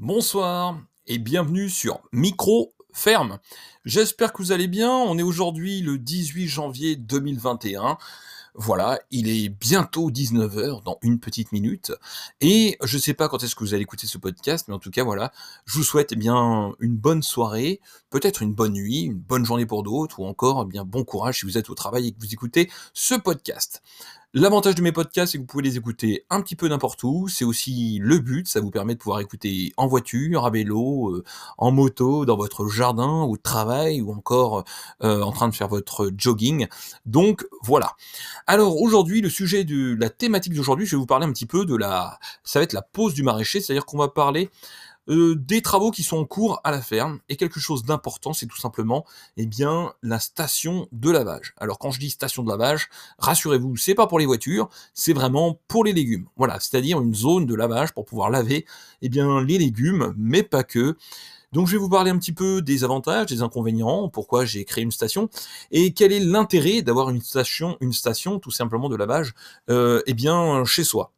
Bonsoir 0.00 0.80
et 1.06 1.18
bienvenue 1.18 1.68
sur 1.68 2.00
Micro 2.10 2.72
Ferme. 2.90 3.38
J'espère 3.84 4.32
que 4.32 4.38
vous 4.38 4.50
allez 4.50 4.66
bien. 4.66 4.90
On 4.90 5.18
est 5.18 5.22
aujourd'hui 5.22 5.82
le 5.82 5.98
18 5.98 6.48
janvier 6.48 6.96
2021. 6.96 7.98
Voilà, 8.54 8.98
il 9.10 9.28
est 9.28 9.50
bientôt 9.50 10.10
19h 10.10 10.82
dans 10.84 10.98
une 11.02 11.20
petite 11.20 11.52
minute. 11.52 11.92
Et 12.40 12.78
je 12.82 12.96
ne 12.96 13.02
sais 13.02 13.12
pas 13.12 13.28
quand 13.28 13.44
est-ce 13.44 13.54
que 13.54 13.62
vous 13.62 13.74
allez 13.74 13.82
écouter 13.82 14.06
ce 14.06 14.16
podcast, 14.16 14.68
mais 14.68 14.74
en 14.74 14.78
tout 14.78 14.90
cas, 14.90 15.04
voilà, 15.04 15.32
je 15.66 15.76
vous 15.76 15.84
souhaite 15.84 16.12
eh 16.12 16.16
bien 16.16 16.72
une 16.80 16.96
bonne 16.96 17.22
soirée, 17.22 17.82
peut-être 18.08 18.40
une 18.40 18.54
bonne 18.54 18.72
nuit, 18.72 19.02
une 19.02 19.18
bonne 19.18 19.44
journée 19.44 19.66
pour 19.66 19.82
d'autres, 19.82 20.20
ou 20.20 20.24
encore 20.24 20.64
eh 20.66 20.70
bien 20.70 20.86
bon 20.86 21.04
courage 21.04 21.40
si 21.40 21.44
vous 21.44 21.58
êtes 21.58 21.68
au 21.68 21.74
travail 21.74 22.08
et 22.08 22.12
que 22.12 22.20
vous 22.20 22.32
écoutez 22.32 22.70
ce 22.94 23.16
podcast. 23.16 23.82
L'avantage 24.32 24.76
de 24.76 24.82
mes 24.82 24.92
podcasts, 24.92 25.32
c'est 25.32 25.38
que 25.38 25.42
vous 25.42 25.48
pouvez 25.48 25.64
les 25.64 25.76
écouter 25.76 26.24
un 26.30 26.40
petit 26.40 26.54
peu 26.54 26.68
n'importe 26.68 27.02
où. 27.02 27.26
C'est 27.26 27.44
aussi 27.44 27.98
le 28.00 28.20
but, 28.20 28.46
ça 28.46 28.60
vous 28.60 28.70
permet 28.70 28.94
de 28.94 29.00
pouvoir 29.00 29.18
écouter 29.18 29.72
en 29.76 29.88
voiture, 29.88 30.46
à 30.46 30.50
vélo, 30.50 31.10
euh, 31.10 31.24
en 31.58 31.72
moto, 31.72 32.24
dans 32.24 32.36
votre 32.36 32.68
jardin, 32.68 33.22
au 33.22 33.36
travail, 33.36 34.00
ou 34.00 34.12
encore 34.12 34.62
euh, 35.02 35.20
en 35.22 35.32
train 35.32 35.48
de 35.48 35.54
faire 35.56 35.66
votre 35.66 36.12
jogging. 36.16 36.68
Donc 37.06 37.44
voilà. 37.64 37.96
Alors 38.46 38.80
aujourd'hui, 38.80 39.20
le 39.20 39.28
sujet 39.28 39.64
de 39.64 39.96
la 39.98 40.10
thématique 40.10 40.54
d'aujourd'hui, 40.54 40.86
je 40.86 40.94
vais 40.94 41.00
vous 41.00 41.06
parler 41.06 41.26
un 41.26 41.32
petit 41.32 41.46
peu 41.46 41.66
de 41.66 41.74
la... 41.74 42.20
Ça 42.44 42.60
va 42.60 42.62
être 42.62 42.72
la 42.72 42.82
pause 42.82 43.14
du 43.14 43.24
maraîcher, 43.24 43.60
c'est-à-dire 43.60 43.84
qu'on 43.84 43.98
va 43.98 44.06
parler 44.06 44.48
euh, 45.10 45.34
des 45.34 45.60
travaux 45.62 45.90
qui 45.90 46.02
sont 46.02 46.18
en 46.18 46.24
cours 46.24 46.60
à 46.64 46.70
la 46.70 46.80
ferme 46.80 47.20
et 47.28 47.36
quelque 47.36 47.60
chose 47.60 47.84
d'important, 47.84 48.32
c'est 48.32 48.46
tout 48.46 48.58
simplement, 48.58 49.04
eh 49.36 49.46
bien, 49.46 49.92
la 50.02 50.20
station 50.20 50.88
de 50.92 51.10
lavage. 51.10 51.54
Alors 51.58 51.78
quand 51.78 51.90
je 51.90 52.00
dis 52.00 52.10
station 52.10 52.42
de 52.42 52.48
lavage, 52.48 52.88
rassurez-vous, 53.18 53.76
c'est 53.76 53.94
pas 53.94 54.06
pour 54.06 54.18
les 54.18 54.26
voitures, 54.26 54.68
c'est 54.94 55.12
vraiment 55.12 55.60
pour 55.68 55.84
les 55.84 55.92
légumes. 55.92 56.26
Voilà, 56.36 56.60
c'est-à-dire 56.60 57.00
une 57.00 57.14
zone 57.14 57.46
de 57.46 57.54
lavage 57.54 57.92
pour 57.92 58.04
pouvoir 58.04 58.30
laver, 58.30 58.64
eh 59.02 59.08
bien, 59.08 59.42
les 59.42 59.58
légumes, 59.58 60.14
mais 60.16 60.42
pas 60.42 60.62
que. 60.62 60.96
Donc 61.52 61.66
je 61.66 61.72
vais 61.72 61.78
vous 61.78 61.88
parler 61.88 62.12
un 62.12 62.18
petit 62.18 62.32
peu 62.32 62.62
des 62.62 62.84
avantages, 62.84 63.26
des 63.26 63.42
inconvénients, 63.42 64.08
pourquoi 64.08 64.44
j'ai 64.44 64.64
créé 64.64 64.84
une 64.84 64.92
station 64.92 65.28
et 65.72 65.92
quel 65.92 66.12
est 66.12 66.20
l'intérêt 66.20 66.82
d'avoir 66.82 67.10
une 67.10 67.20
station, 67.20 67.76
une 67.80 67.92
station 67.92 68.38
tout 68.38 68.52
simplement 68.52 68.88
de 68.88 68.94
lavage, 68.94 69.34
euh, 69.68 70.00
eh 70.06 70.14
bien 70.14 70.64
chez 70.64 70.84
soi. 70.84 71.12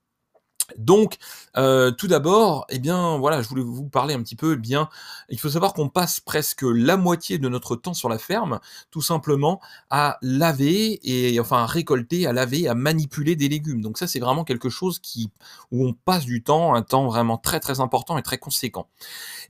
Donc, 0.78 1.16
euh, 1.56 1.90
tout 1.90 2.06
d'abord, 2.06 2.66
eh 2.68 2.78
bien, 2.78 3.18
voilà, 3.18 3.42
je 3.42 3.48
voulais 3.48 3.62
vous 3.62 3.88
parler 3.88 4.14
un 4.14 4.22
petit 4.22 4.36
peu. 4.36 4.54
Eh 4.54 4.56
bien, 4.56 4.88
il 5.28 5.38
faut 5.38 5.50
savoir 5.50 5.74
qu'on 5.74 5.88
passe 5.88 6.20
presque 6.20 6.62
la 6.62 6.96
moitié 6.96 7.38
de 7.38 7.48
notre 7.48 7.76
temps 7.76 7.94
sur 7.94 8.08
la 8.08 8.18
ferme, 8.18 8.60
tout 8.90 9.02
simplement 9.02 9.60
à 9.90 10.18
laver 10.22 11.00
et 11.02 11.38
enfin 11.40 11.58
à 11.58 11.66
récolter, 11.66 12.26
à 12.26 12.32
laver, 12.32 12.68
à 12.68 12.74
manipuler 12.74 13.36
des 13.36 13.48
légumes. 13.48 13.80
Donc 13.80 13.98
ça, 13.98 14.06
c'est 14.06 14.20
vraiment 14.20 14.44
quelque 14.44 14.68
chose 14.68 14.98
qui 14.98 15.30
où 15.70 15.86
on 15.86 15.92
passe 15.92 16.24
du 16.24 16.42
temps, 16.42 16.74
un 16.74 16.82
temps 16.82 17.06
vraiment 17.06 17.38
très 17.38 17.60
très 17.60 17.80
important 17.80 18.18
et 18.18 18.22
très 18.22 18.38
conséquent. 18.38 18.88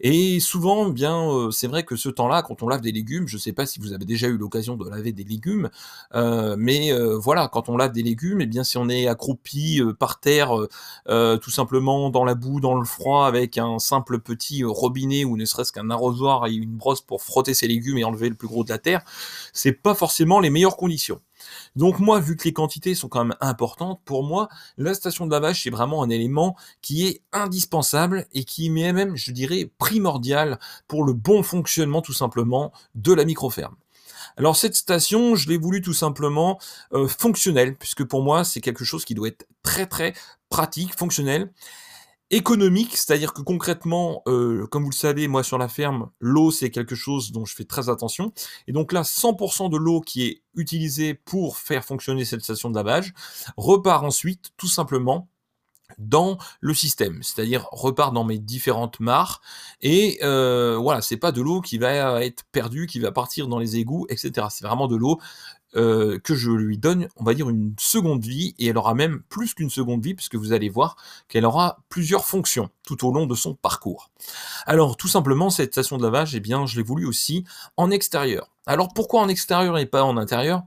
Et 0.00 0.40
souvent, 0.40 0.88
eh 0.88 0.92
bien, 0.92 1.28
euh, 1.30 1.50
c'est 1.50 1.66
vrai 1.68 1.84
que 1.84 1.96
ce 1.96 2.08
temps-là, 2.08 2.42
quand 2.42 2.62
on 2.62 2.68
lave 2.68 2.80
des 2.80 2.92
légumes, 2.92 3.28
je 3.28 3.36
ne 3.36 3.40
sais 3.40 3.52
pas 3.52 3.66
si 3.66 3.80
vous 3.80 3.92
avez 3.92 4.04
déjà 4.04 4.26
eu 4.28 4.36
l'occasion 4.36 4.76
de 4.76 4.88
laver 4.88 5.12
des 5.12 5.24
légumes, 5.24 5.70
euh, 6.14 6.56
mais 6.58 6.92
voilà, 7.16 7.48
quand 7.48 7.68
on 7.68 7.76
lave 7.76 7.92
des 7.92 8.02
légumes, 8.02 8.40
eh 8.40 8.46
bien, 8.46 8.64
si 8.64 8.78
on 8.78 8.88
est 8.88 9.06
accroupi 9.06 9.80
par 9.98 10.20
terre 10.20 10.52
euh, 11.12 11.36
tout 11.36 11.50
simplement 11.50 12.08
dans 12.08 12.24
la 12.24 12.34
boue, 12.34 12.58
dans 12.58 12.74
le 12.74 12.86
froid, 12.86 13.26
avec 13.26 13.58
un 13.58 13.78
simple 13.78 14.18
petit 14.18 14.64
robinet 14.64 15.24
ou 15.24 15.36
ne 15.36 15.44
serait-ce 15.44 15.70
qu'un 15.70 15.90
arrosoir 15.90 16.46
et 16.46 16.54
une 16.54 16.74
brosse 16.74 17.02
pour 17.02 17.22
frotter 17.22 17.52
ses 17.52 17.68
légumes 17.68 17.98
et 17.98 18.04
enlever 18.04 18.30
le 18.30 18.34
plus 18.34 18.48
gros 18.48 18.64
de 18.64 18.70
la 18.70 18.78
terre, 18.78 19.04
c'est 19.52 19.72
pas 19.72 19.94
forcément 19.94 20.40
les 20.40 20.48
meilleures 20.48 20.78
conditions. 20.78 21.20
Donc 21.76 21.98
moi, 21.98 22.18
vu 22.18 22.36
que 22.36 22.44
les 22.44 22.54
quantités 22.54 22.94
sont 22.94 23.08
quand 23.08 23.24
même 23.24 23.36
importantes, 23.40 24.00
pour 24.06 24.24
moi, 24.24 24.48
la 24.78 24.94
station 24.94 25.26
de 25.26 25.30
lavage, 25.30 25.62
c'est 25.62 25.70
vraiment 25.70 26.02
un 26.02 26.08
élément 26.08 26.56
qui 26.80 27.06
est 27.06 27.22
indispensable 27.32 28.26
et 28.32 28.44
qui 28.44 28.66
est 28.66 28.92
même, 28.92 29.14
je 29.14 29.32
dirais, 29.32 29.70
primordial 29.78 30.58
pour 30.88 31.04
le 31.04 31.12
bon 31.12 31.42
fonctionnement 31.42 32.00
tout 32.00 32.14
simplement 32.14 32.72
de 32.94 33.12
la 33.12 33.26
microferme. 33.26 33.76
Alors 34.36 34.56
cette 34.56 34.76
station, 34.76 35.34
je 35.34 35.48
l'ai 35.48 35.58
voulu 35.58 35.82
tout 35.82 35.92
simplement 35.92 36.58
euh, 36.94 37.06
fonctionnelle, 37.06 37.76
puisque 37.76 38.04
pour 38.04 38.22
moi 38.22 38.44
c'est 38.44 38.60
quelque 38.60 38.84
chose 38.84 39.04
qui 39.04 39.14
doit 39.14 39.28
être 39.28 39.46
très 39.62 39.86
très 39.86 40.14
pratique, 40.52 40.94
fonctionnel, 40.98 41.50
économique, 42.30 42.94
c'est-à-dire 42.94 43.32
que 43.32 43.40
concrètement, 43.40 44.22
euh, 44.26 44.66
comme 44.66 44.84
vous 44.84 44.90
le 44.90 44.94
savez, 44.94 45.28
moi 45.28 45.42
sur 45.42 45.56
la 45.56 45.68
ferme, 45.68 46.10
l'eau 46.20 46.50
c'est 46.50 46.68
quelque 46.68 46.94
chose 46.94 47.32
dont 47.32 47.46
je 47.46 47.54
fais 47.54 47.64
très 47.64 47.88
attention, 47.88 48.34
et 48.66 48.72
donc 48.72 48.92
là 48.92 49.02
100% 49.02 49.70
de 49.70 49.78
l'eau 49.78 50.02
qui 50.02 50.24
est 50.26 50.42
utilisée 50.54 51.14
pour 51.14 51.56
faire 51.56 51.86
fonctionner 51.86 52.26
cette 52.26 52.42
station 52.42 52.68
de 52.68 52.74
lavage 52.74 53.14
repart 53.56 54.04
ensuite 54.04 54.50
tout 54.58 54.68
simplement 54.68 55.30
dans 55.96 56.36
le 56.60 56.74
système, 56.74 57.22
c'est-à-dire 57.22 57.66
repart 57.72 58.12
dans 58.12 58.24
mes 58.24 58.38
différentes 58.38 59.00
mares 59.00 59.40
et 59.80 60.18
euh, 60.22 60.76
voilà, 60.76 61.00
c'est 61.00 61.16
pas 61.16 61.32
de 61.32 61.40
l'eau 61.40 61.62
qui 61.62 61.78
va 61.78 62.22
être 62.22 62.44
perdue, 62.52 62.86
qui 62.86 62.98
va 62.98 63.10
partir 63.10 63.48
dans 63.48 63.58
les 63.58 63.76
égouts, 63.76 64.06
etc. 64.10 64.48
C'est 64.50 64.66
vraiment 64.66 64.86
de 64.86 64.96
l'eau 64.96 65.18
euh, 65.76 66.18
que 66.18 66.34
je 66.34 66.50
lui 66.50 66.78
donne, 66.78 67.08
on 67.16 67.24
va 67.24 67.34
dire, 67.34 67.48
une 67.48 67.74
seconde 67.78 68.24
vie, 68.24 68.54
et 68.58 68.66
elle 68.66 68.78
aura 68.78 68.94
même 68.94 69.22
plus 69.28 69.54
qu'une 69.54 69.70
seconde 69.70 70.04
vie, 70.04 70.14
puisque 70.14 70.34
vous 70.34 70.52
allez 70.52 70.68
voir 70.68 70.96
qu'elle 71.28 71.44
aura 71.44 71.78
plusieurs 71.88 72.26
fonctions 72.26 72.70
tout 72.86 73.06
au 73.06 73.12
long 73.12 73.26
de 73.26 73.34
son 73.34 73.54
parcours. 73.54 74.10
Alors, 74.66 74.96
tout 74.96 75.08
simplement, 75.08 75.50
cette 75.50 75.72
station 75.72 75.96
de 75.96 76.02
lavage, 76.02 76.34
eh 76.34 76.40
bien, 76.40 76.66
je 76.66 76.76
l'ai 76.76 76.82
voulu 76.82 77.06
aussi 77.06 77.44
en 77.76 77.90
extérieur. 77.90 78.50
Alors, 78.66 78.94
pourquoi 78.94 79.22
en 79.22 79.28
extérieur 79.28 79.76
et 79.78 79.86
pas 79.86 80.04
en 80.04 80.16
intérieur? 80.16 80.62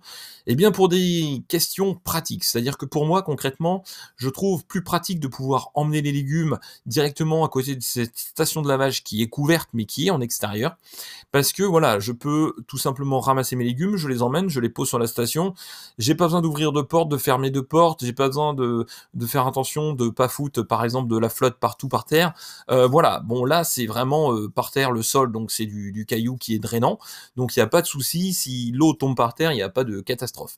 Eh 0.48 0.56
bien 0.56 0.72
pour 0.72 0.90
des 0.90 1.44
questions 1.48 1.96
pratiques, 1.96 2.44
c'est-à-dire 2.44 2.78
que 2.78 2.86
pour 2.86 3.06
moi 3.06 3.24
concrètement, 3.24 3.84
je 4.16 4.30
trouve 4.30 4.66
plus 4.66 4.84
pratique 4.84 5.20
de 5.20 5.28
pouvoir 5.28 5.72
emmener 5.74 6.02
les 6.02 6.12
légumes 6.12 6.60
directement 6.86 7.44
à 7.44 7.50
côté 7.50 7.76
de 7.76 7.82
cette 7.82 8.16
station 8.16 8.62
de 8.62 8.68
lavage 8.68 9.04
qui 9.04 9.24
est 9.24 9.28
couverte 9.28 9.70
mais 9.74 9.86
qui 9.86 10.08
est 10.08 10.12
en 10.12 10.22
extérieur, 10.22 10.78
parce 11.32 11.52
que 11.52 11.64
voilà, 11.64 12.00
je 12.00 12.12
peux 12.12 12.54
tout 12.68 12.78
simplement 12.78 13.20
ramasser 13.20 13.56
mes 13.56 13.64
légumes, 13.64 13.98
je 13.98 14.08
les 14.08 14.22
emmène, 14.22 14.50
je 14.50 14.60
les 14.60 14.70
pose 14.70 14.88
sur 14.88 15.00
la 15.00 15.08
station, 15.08 15.56
j'ai 15.98 16.14
pas 16.14 16.26
besoin 16.26 16.42
d'ouvrir 16.42 16.72
de 16.72 16.82
portes, 16.82 17.10
de 17.10 17.18
fermer 17.18 17.50
de 17.50 17.62
portes, 17.62 18.06
j'ai 18.06 18.14
pas 18.14 18.28
besoin 18.28 18.54
de, 18.54 18.86
faire 19.26 19.48
attention 19.48 19.94
de 19.94 20.10
pas 20.10 20.28
foutre 20.28 20.62
par 20.62 20.84
exemple 20.84 21.10
de 21.10 21.18
la 21.18 21.30
flotte 21.30 21.56
partout 21.56 21.90
par 21.90 22.06
terre. 22.06 22.34
Euh, 22.70 22.86
voilà, 22.88 23.22
bon 23.22 23.46
là 23.46 23.64
c'est 23.64 23.88
vraiment 23.88 24.32
euh, 24.34 24.48
par 24.48 24.72
terre 24.72 24.92
le 24.92 25.02
sol, 25.02 25.32
donc 25.32 25.52
c'est 25.52 25.66
du, 25.66 25.92
du 25.92 26.06
caillou 26.06 26.38
qui 26.38 26.54
est 26.54 26.60
drainant, 26.60 27.00
donc 27.36 27.56
il 27.56 27.60
n'y 27.60 27.64
a 27.64 27.68
pas 27.68 27.82
souci, 27.86 28.34
si 28.34 28.72
l'eau 28.74 28.94
tombe 28.94 29.16
par 29.16 29.34
terre, 29.34 29.52
il 29.52 29.56
n'y 29.56 29.62
a 29.62 29.70
pas 29.70 29.84
de 29.84 30.02
catastrophe 30.02 30.58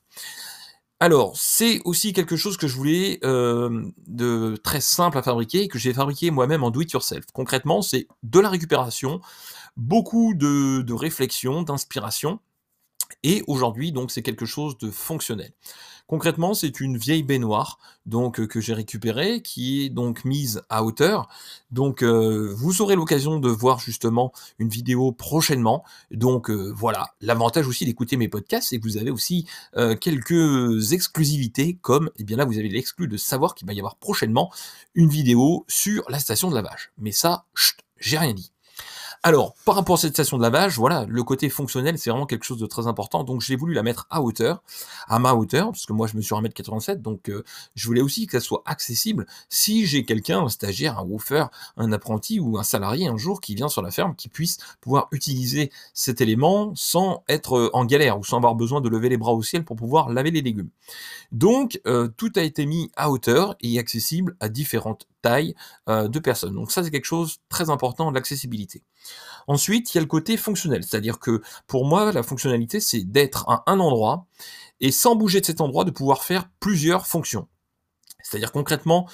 alors, 1.00 1.36
c'est 1.36 1.80
aussi 1.84 2.12
quelque 2.12 2.34
chose 2.34 2.56
que 2.56 2.66
je 2.66 2.74
voulais 2.74 3.20
euh, 3.22 3.88
de 4.08 4.56
très 4.64 4.80
simple 4.80 5.16
à 5.16 5.22
fabriquer 5.22 5.68
que 5.68 5.78
j'ai 5.78 5.94
fabriqué 5.94 6.32
moi-même 6.32 6.64
en 6.64 6.72
do 6.72 6.80
it 6.80 6.90
yourself. 6.90 7.24
Concrètement, 7.32 7.82
c'est 7.82 8.08
de 8.24 8.40
la 8.40 8.48
récupération, 8.48 9.20
beaucoup 9.76 10.34
de 10.34 10.92
réflexion, 10.92 11.62
d'inspiration, 11.62 12.40
et 13.22 13.42
aujourd'hui, 13.46 13.92
donc, 13.92 14.10
c'est 14.10 14.22
quelque 14.22 14.46
chose 14.46 14.78
de 14.78 14.90
fonctionnel. 14.90 15.52
Concrètement, 16.08 16.54
c'est 16.54 16.80
une 16.80 16.96
vieille 16.96 17.22
baignoire 17.22 17.78
donc 18.06 18.40
euh, 18.40 18.46
que 18.46 18.62
j'ai 18.62 18.72
récupérée, 18.72 19.42
qui 19.42 19.84
est 19.84 19.90
donc 19.90 20.24
mise 20.24 20.62
à 20.70 20.82
hauteur. 20.82 21.28
Donc, 21.70 22.02
euh, 22.02 22.50
vous 22.56 22.80
aurez 22.80 22.96
l'occasion 22.96 23.38
de 23.38 23.50
voir 23.50 23.78
justement 23.78 24.32
une 24.58 24.70
vidéo 24.70 25.12
prochainement. 25.12 25.84
Donc 26.10 26.48
euh, 26.48 26.72
voilà, 26.74 27.10
l'avantage 27.20 27.68
aussi 27.68 27.84
d'écouter 27.84 28.16
mes 28.16 28.28
podcasts, 28.28 28.70
c'est 28.70 28.78
que 28.78 28.84
vous 28.84 28.96
avez 28.96 29.10
aussi 29.10 29.46
quelques 30.00 30.92
exclusivités, 30.92 31.76
comme, 31.82 32.10
eh 32.16 32.24
bien 32.24 32.38
là, 32.38 32.46
vous 32.46 32.58
avez 32.58 32.70
l'exclu 32.70 33.06
de 33.06 33.18
savoir 33.18 33.54
qu'il 33.54 33.66
va 33.66 33.74
y 33.74 33.78
avoir 33.78 33.96
prochainement 33.96 34.50
une 34.94 35.10
vidéo 35.10 35.66
sur 35.68 36.04
la 36.08 36.18
station 36.18 36.48
de 36.48 36.54
lavage. 36.54 36.90
Mais 36.96 37.12
ça, 37.12 37.44
j'ai 37.98 38.16
rien 38.16 38.32
dit. 38.32 38.50
Alors, 39.24 39.54
par 39.64 39.74
rapport 39.74 39.96
à 39.96 39.98
cette 39.98 40.12
station 40.12 40.38
de 40.38 40.42
lavage, 40.42 40.78
voilà, 40.78 41.04
le 41.08 41.22
côté 41.24 41.48
fonctionnel, 41.48 41.98
c'est 41.98 42.10
vraiment 42.10 42.26
quelque 42.26 42.44
chose 42.44 42.58
de 42.58 42.66
très 42.66 42.86
important. 42.86 43.24
Donc, 43.24 43.40
j'ai 43.40 43.56
voulu 43.56 43.74
la 43.74 43.82
mettre 43.82 44.06
à 44.10 44.22
hauteur, 44.22 44.62
à 45.08 45.18
ma 45.18 45.34
hauteur, 45.34 45.72
parce 45.72 45.86
que 45.86 45.92
moi, 45.92 46.06
je 46.06 46.16
me 46.16 46.22
suis 46.22 46.34
1m87, 46.34 47.02
donc 47.02 47.28
euh, 47.28 47.42
je 47.74 47.86
voulais 47.86 48.00
aussi 48.00 48.26
que 48.26 48.38
ça 48.38 48.40
soit 48.40 48.62
accessible 48.64 49.26
si 49.48 49.86
j'ai 49.86 50.04
quelqu'un, 50.04 50.44
un 50.44 50.48
stagiaire, 50.48 50.98
un 51.00 51.02
woofer, 51.02 51.46
un 51.76 51.90
apprenti 51.90 52.38
ou 52.38 52.58
un 52.58 52.62
salarié 52.62 53.08
un 53.08 53.16
jour 53.16 53.40
qui 53.40 53.56
vient 53.56 53.68
sur 53.68 53.82
la 53.82 53.90
ferme, 53.90 54.14
qui 54.14 54.28
puisse 54.28 54.58
pouvoir 54.80 55.08
utiliser 55.10 55.72
cet 55.94 56.20
élément 56.20 56.72
sans 56.76 57.24
être 57.28 57.56
euh, 57.56 57.70
en 57.72 57.84
galère 57.86 58.20
ou 58.20 58.24
sans 58.24 58.36
avoir 58.36 58.54
besoin 58.54 58.80
de 58.80 58.88
lever 58.88 59.08
les 59.08 59.16
bras 59.16 59.32
au 59.32 59.42
ciel 59.42 59.64
pour 59.64 59.74
pouvoir 59.74 60.10
laver 60.10 60.30
les 60.30 60.42
légumes. 60.42 60.70
Donc, 61.32 61.80
euh, 61.86 62.06
tout 62.16 62.32
a 62.36 62.42
été 62.42 62.66
mis 62.66 62.92
à 62.96 63.10
hauteur 63.10 63.56
et 63.60 63.80
accessible 63.80 64.36
à 64.38 64.48
différentes 64.48 65.08
tailles 65.22 65.56
de 65.88 66.18
personnes. 66.20 66.54
Donc 66.54 66.70
ça, 66.70 66.84
c'est 66.84 66.92
quelque 66.92 67.04
chose 67.04 67.38
de 67.38 67.42
très 67.48 67.70
important, 67.70 68.12
l'accessibilité. 68.12 68.84
Ensuite, 69.46 69.92
il 69.92 69.96
y 69.96 69.98
a 69.98 70.02
le 70.02 70.06
côté 70.06 70.36
fonctionnel, 70.36 70.84
c'est-à-dire 70.84 71.18
que 71.18 71.42
pour 71.66 71.86
moi, 71.86 72.12
la 72.12 72.22
fonctionnalité, 72.22 72.80
c'est 72.80 73.04
d'être 73.04 73.48
à 73.48 73.64
un 73.66 73.80
endroit 73.80 74.26
et 74.80 74.92
sans 74.92 75.16
bouger 75.16 75.40
de 75.40 75.46
cet 75.46 75.60
endroit, 75.60 75.84
de 75.84 75.90
pouvoir 75.90 76.22
faire 76.24 76.50
plusieurs 76.60 77.06
fonctions. 77.06 77.48
C'est-à-dire 78.22 78.52
concrètement, 78.52 79.08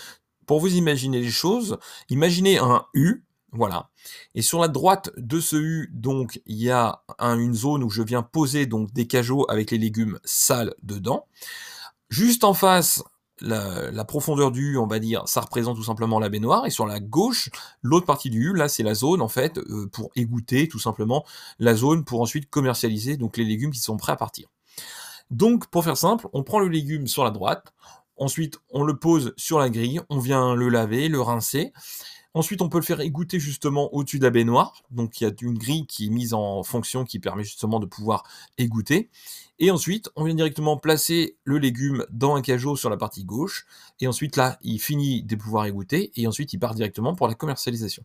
pour 0.46 0.60
vous 0.60 0.74
imaginer 0.74 1.20
les 1.20 1.30
choses, 1.30 1.78
imaginez 2.10 2.58
un 2.58 2.84
U, 2.94 3.24
voilà. 3.52 3.90
Et 4.34 4.42
sur 4.42 4.60
la 4.60 4.66
droite 4.66 5.10
de 5.16 5.38
ce 5.38 5.54
U, 5.54 5.90
donc, 5.92 6.40
il 6.46 6.56
y 6.56 6.70
a 6.70 7.04
une 7.20 7.54
zone 7.54 7.84
où 7.84 7.90
je 7.90 8.02
viens 8.02 8.22
poser 8.22 8.66
donc 8.66 8.92
des 8.92 9.06
cajots 9.06 9.46
avec 9.48 9.70
les 9.70 9.78
légumes 9.78 10.18
sales 10.24 10.74
dedans. 10.82 11.28
Juste 12.10 12.42
en 12.42 12.54
face, 12.54 13.02
la, 13.40 14.04
profondeur 14.04 14.50
du 14.50 14.72
U, 14.72 14.78
on 14.78 14.86
va 14.86 14.98
dire, 14.98 15.26
ça 15.26 15.40
représente 15.40 15.76
tout 15.76 15.84
simplement 15.84 16.18
la 16.18 16.28
baignoire, 16.28 16.66
et 16.66 16.70
sur 16.70 16.86
la 16.86 17.00
gauche, 17.00 17.50
l'autre 17.82 18.06
partie 18.06 18.30
du 18.30 18.50
U, 18.50 18.54
là, 18.54 18.68
c'est 18.68 18.82
la 18.82 18.94
zone, 18.94 19.20
en 19.20 19.28
fait, 19.28 19.58
euh, 19.58 19.88
pour 19.92 20.10
égoutter, 20.16 20.68
tout 20.68 20.78
simplement, 20.78 21.24
la 21.58 21.74
zone 21.74 22.04
pour 22.04 22.20
ensuite 22.20 22.48
commercialiser, 22.50 23.16
donc 23.16 23.36
les 23.36 23.44
légumes 23.44 23.72
qui 23.72 23.80
sont 23.80 23.96
prêts 23.96 24.12
à 24.12 24.16
partir. 24.16 24.48
Donc, 25.30 25.66
pour 25.68 25.84
faire 25.84 25.96
simple, 25.96 26.28
on 26.32 26.42
prend 26.42 26.60
le 26.60 26.68
légume 26.68 27.06
sur 27.06 27.24
la 27.24 27.30
droite, 27.30 27.72
ensuite, 28.16 28.58
on 28.70 28.84
le 28.84 28.96
pose 28.96 29.32
sur 29.36 29.58
la 29.58 29.70
grille, 29.70 30.00
on 30.10 30.18
vient 30.18 30.54
le 30.54 30.68
laver, 30.68 31.08
le 31.08 31.20
rincer, 31.20 31.72
Ensuite, 32.36 32.62
on 32.62 32.68
peut 32.68 32.78
le 32.78 32.84
faire 32.84 33.00
égoutter 33.00 33.38
justement 33.38 33.94
au-dessus 33.94 34.18
de 34.18 34.24
la 34.24 34.30
baignoire. 34.30 34.82
Donc, 34.90 35.20
il 35.20 35.24
y 35.24 35.26
a 35.28 35.30
une 35.40 35.56
grille 35.56 35.86
qui 35.86 36.06
est 36.06 36.10
mise 36.10 36.34
en 36.34 36.64
fonction 36.64 37.04
qui 37.04 37.20
permet 37.20 37.44
justement 37.44 37.78
de 37.78 37.86
pouvoir 37.86 38.24
égoutter. 38.58 39.08
Et 39.60 39.70
ensuite, 39.70 40.10
on 40.16 40.24
vient 40.24 40.34
directement 40.34 40.76
placer 40.76 41.36
le 41.44 41.58
légume 41.58 42.04
dans 42.10 42.34
un 42.34 42.42
cajot 42.42 42.74
sur 42.76 42.90
la 42.90 42.96
partie 42.96 43.24
gauche. 43.24 43.66
Et 44.00 44.08
ensuite, 44.08 44.36
là, 44.36 44.58
il 44.62 44.80
finit 44.80 45.22
de 45.22 45.36
pouvoir 45.36 45.66
égoutter. 45.66 46.10
Et 46.16 46.26
ensuite, 46.26 46.52
il 46.52 46.58
part 46.58 46.74
directement 46.74 47.14
pour 47.14 47.28
la 47.28 47.34
commercialisation. 47.34 48.04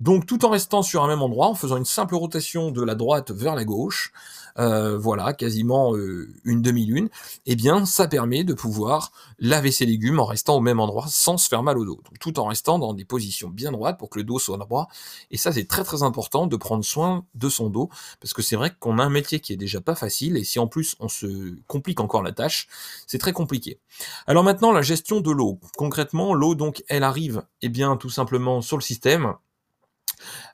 Donc, 0.00 0.26
tout 0.26 0.44
en 0.44 0.50
restant 0.50 0.82
sur 0.82 1.04
un 1.04 1.06
même 1.06 1.22
endroit, 1.22 1.46
en 1.46 1.54
faisant 1.54 1.76
une 1.76 1.84
simple 1.84 2.16
rotation 2.16 2.72
de 2.72 2.82
la 2.82 2.96
droite 2.96 3.30
vers 3.30 3.54
la 3.54 3.64
gauche, 3.64 4.12
euh, 4.58 4.98
voilà, 4.98 5.32
quasiment 5.32 5.94
euh, 5.94 6.34
une 6.44 6.60
demi-lune, 6.60 7.08
eh 7.46 7.54
bien, 7.54 7.86
ça 7.86 8.08
permet 8.08 8.42
de 8.42 8.52
pouvoir 8.52 9.12
laver 9.38 9.70
ses 9.70 9.86
légumes 9.86 10.18
en 10.18 10.24
restant 10.24 10.56
au 10.56 10.60
même 10.60 10.80
endroit 10.80 11.06
sans 11.08 11.38
se 11.38 11.48
faire 11.48 11.62
mal 11.62 11.78
au 11.78 11.84
dos. 11.84 12.00
Donc, 12.04 12.18
tout 12.18 12.40
en 12.40 12.46
restant 12.46 12.80
dans 12.80 12.92
des 12.92 13.04
positions 13.04 13.48
bien 13.48 13.70
droites 13.70 13.98
pour 13.98 14.10
que 14.10 14.18
le 14.18 14.24
dos 14.24 14.40
soit 14.40 14.58
droit. 14.58 14.88
Et 15.30 15.36
ça, 15.36 15.52
c'est 15.52 15.68
très 15.68 15.84
très 15.84 16.02
important 16.02 16.48
de 16.48 16.56
prendre 16.56 16.84
soin 16.84 17.24
de 17.34 17.48
son 17.48 17.70
dos, 17.70 17.88
parce 18.20 18.34
que 18.34 18.42
c'est 18.42 18.56
vrai 18.56 18.72
qu'on 18.78 18.98
a 18.98 19.04
un 19.04 19.10
métier 19.10 19.38
qui 19.38 19.52
est 19.52 19.56
déjà 19.56 19.80
pas 19.80 19.94
facile, 19.94 20.36
et 20.36 20.44
si 20.44 20.58
en 20.58 20.66
plus 20.72 20.96
on 20.98 21.08
se 21.08 21.54
complique 21.68 22.00
encore 22.00 22.22
la 22.22 22.32
tâche, 22.32 22.66
c'est 23.06 23.18
très 23.18 23.32
compliqué. 23.32 23.78
Alors 24.26 24.42
maintenant, 24.42 24.72
la 24.72 24.82
gestion 24.82 25.20
de 25.20 25.30
l'eau. 25.30 25.60
Concrètement, 25.76 26.34
l'eau, 26.34 26.54
donc, 26.56 26.82
elle 26.88 27.04
arrive, 27.04 27.44
eh 27.60 27.68
bien, 27.68 27.96
tout 27.96 28.10
simplement 28.10 28.62
sur 28.62 28.76
le 28.76 28.82
système, 28.82 29.34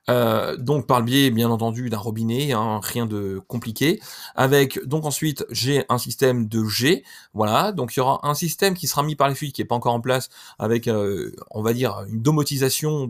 euh, 0.09 0.57
donc 0.57 0.87
par 0.87 1.01
le 1.01 1.05
biais 1.05 1.31
bien 1.31 1.51
entendu 1.51 1.91
d'un 1.91 1.99
robinet, 1.99 2.53
hein, 2.53 2.81
rien 2.83 3.07
de 3.07 3.41
compliqué. 3.47 4.01
Avec 4.35 4.85
donc 4.87 5.05
ensuite 5.05 5.45
j'ai 5.51 5.85
un 5.89 5.99
système 5.99 6.49
de 6.49 6.65
G, 6.65 7.05
voilà. 7.35 7.73
Donc 7.73 7.95
il 7.95 7.99
y 7.99 8.01
aura 8.01 8.21
un 8.27 8.35
système 8.35 8.75
qui 8.75 8.87
sera 8.87 9.03
mis 9.03 9.17
par 9.17 9.29
les 9.29 9.35
fuites 9.35 9.55
qui 9.55 9.63
est 9.63 9.67
pas 9.67 9.75
encore 9.75 9.95
en 9.95 10.01
place, 10.01 10.29
avec 10.59 10.89
euh, 10.89 11.33
on 11.51 11.63
va 11.63 11.73
dire 11.73 12.05
une 12.09 12.23
domotisation 12.23 13.09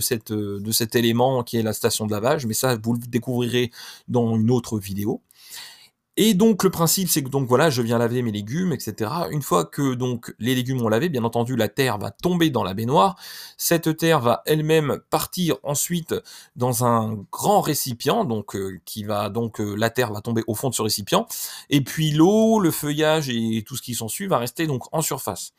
cette, 0.00 0.32
de 0.32 0.70
cet 0.70 0.94
élément 0.94 1.42
qui 1.42 1.56
est 1.58 1.62
la 1.62 1.72
station 1.72 2.06
de 2.06 2.12
lavage, 2.12 2.46
mais 2.46 2.54
ça 2.54 2.76
vous 2.82 2.94
le 2.94 3.00
découvrirez 3.00 3.72
dans 4.08 4.36
une 4.36 4.50
autre 4.50 4.78
vidéo. 4.78 5.22
Et 6.18 6.32
donc 6.32 6.64
le 6.64 6.70
principe 6.70 7.10
c'est 7.10 7.22
que 7.22 7.28
donc 7.28 7.46
voilà, 7.46 7.68
je 7.68 7.82
viens 7.82 7.98
laver 7.98 8.22
mes 8.22 8.32
légumes, 8.32 8.72
etc. 8.72 9.10
Une 9.30 9.42
fois 9.42 9.66
que 9.66 9.94
donc 9.94 10.34
les 10.38 10.54
légumes 10.54 10.80
ont 10.80 10.88
lavé, 10.88 11.10
bien 11.10 11.24
entendu 11.24 11.56
la 11.56 11.68
terre 11.68 11.98
va 11.98 12.10
tomber 12.10 12.48
dans 12.48 12.64
la 12.64 12.72
baignoire. 12.72 13.16
Cette 13.58 13.98
terre 13.98 14.20
va 14.20 14.42
elle-même 14.46 15.00
partir 15.10 15.56
ensuite 15.62 16.14
dans 16.56 16.86
un 16.86 17.18
grand 17.30 17.60
récipient, 17.60 18.24
donc 18.24 18.56
euh, 18.56 18.80
qui 18.86 19.04
va 19.04 19.28
donc 19.28 19.60
euh, 19.60 19.74
la 19.74 19.90
terre 19.90 20.10
va 20.10 20.22
tomber 20.22 20.42
au 20.46 20.54
fond 20.54 20.70
de 20.70 20.74
ce 20.74 20.82
récipient, 20.82 21.26
et 21.68 21.82
puis 21.82 22.12
l'eau, 22.12 22.60
le 22.60 22.70
feuillage 22.70 23.28
et 23.28 23.62
tout 23.66 23.76
ce 23.76 23.82
qui 23.82 23.94
s'ensuit 23.94 24.26
va 24.26 24.38
rester 24.38 24.66
donc 24.66 24.84
en 24.92 25.02
surface. 25.02 25.52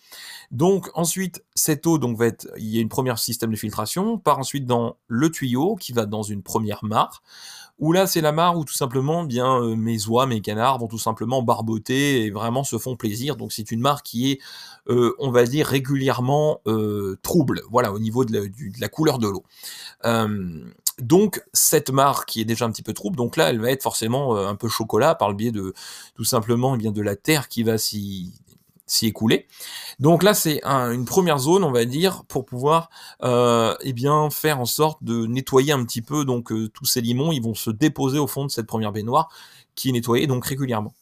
Donc 0.50 0.90
ensuite 0.96 1.44
cette 1.54 1.86
eau 1.86 2.00
donc 2.00 2.18
va 2.18 2.26
être, 2.28 2.48
il 2.58 2.68
y 2.68 2.80
a 2.80 2.82
une 2.82 2.90
première 2.90 3.20
système 3.20 3.52
de 3.52 3.58
filtration, 3.58 4.18
part 4.18 4.40
ensuite 4.40 4.66
dans 4.66 4.98
le 5.08 5.30
tuyau 5.30 5.76
qui 5.76 5.94
va 5.94 6.08
dans 6.08 6.24
une 6.24 6.42
première 6.42 6.84
mare 6.84 7.22
où 7.80 7.92
là 7.92 8.08
c'est 8.08 8.22
la 8.22 8.32
mare 8.32 8.58
où 8.58 8.66
tout 8.66 8.74
simplement 8.74 9.24
bien 9.24 9.62
euh, 9.62 9.76
mes 9.76 10.08
oies, 10.08 10.26
mes 10.26 10.42
canards 10.42 10.80
vont 10.80 10.88
tout 10.88 10.98
simplement 10.98 11.42
barboter 11.42 12.24
et 12.24 12.32
vraiment 12.32 12.64
se 12.64 12.78
font 12.78 12.96
plaisir. 12.96 13.36
Donc 13.36 13.52
c'est 13.52 13.72
une 13.72 13.80
mare 13.80 14.04
qui 14.04 14.32
est, 14.32 14.40
euh, 14.90 15.14
on 15.20 15.32
va 15.32 15.46
dire, 15.46 15.68
régulièrement 15.68 16.62
euh, 16.68 17.18
trouble, 17.22 17.62
voilà, 17.70 17.92
au 17.94 18.00
niveau 18.00 18.26
de 18.26 18.50
la, 18.80 18.90
couleur 18.90 19.20
de 19.20 19.28
l'eau. 19.28 19.44
donc 21.00 21.44
cette 21.54 21.92
mare 21.92 22.26
qui 22.26 22.42
est 22.42 22.46
déjà 22.46 22.66
un 22.66 22.72
petit 22.72 22.82
peu 22.82 22.94
trouble, 22.94 23.16
donc 23.16 23.38
là 23.38 23.50
elle 23.50 23.60
va 23.60 23.70
être 23.70 23.84
forcément 23.84 24.36
un 24.36 24.56
peu 24.56 24.68
chocolat 24.68 25.14
par 25.14 25.30
le 25.30 25.36
biais 25.36 25.52
de 25.52 25.74
tout 26.16 26.24
simplement 26.24 26.74
eh 26.74 26.78
bien 26.80 26.92
de 26.92 27.02
la 27.02 27.16
terre 27.16 27.48
qui 27.48 27.62
va 27.62 27.78
s'y 27.78 28.34
s'y 28.88 29.06
écouler. 29.06 29.48
Donc 30.00 30.24
là, 30.24 30.34
c'est 30.34 30.64
une 30.64 31.06
première 31.06 31.38
zone, 31.38 31.64
on 31.64 31.72
va 31.72 31.86
dire, 31.86 32.24
pour 32.28 32.46
pouvoir 32.46 32.90
euh, 33.24 33.76
eh 33.82 33.94
bien 33.94 34.30
faire 34.30 34.60
en 34.60 34.66
sorte 34.66 35.04
de 35.04 35.28
nettoyer 35.28 35.74
un 35.74 35.84
petit 35.84 36.02
peu 36.02 36.26
donc 36.26 36.52
euh, 36.52 36.70
tous 36.70 36.86
ces 36.86 37.02
limons. 37.02 37.32
Ils 37.32 37.42
vont 37.44 37.56
se 37.56 37.70
déposer 37.70 38.18
au 38.18 38.28
fond 38.28 38.46
de 38.46 38.52
cette 38.52 38.68
première 38.68 38.92
baignoire 38.92 39.30
qui 39.76 39.90
est 39.90 39.92
nettoyée 39.92 40.26
donc 40.26 40.46
régulièrement. 40.46 40.94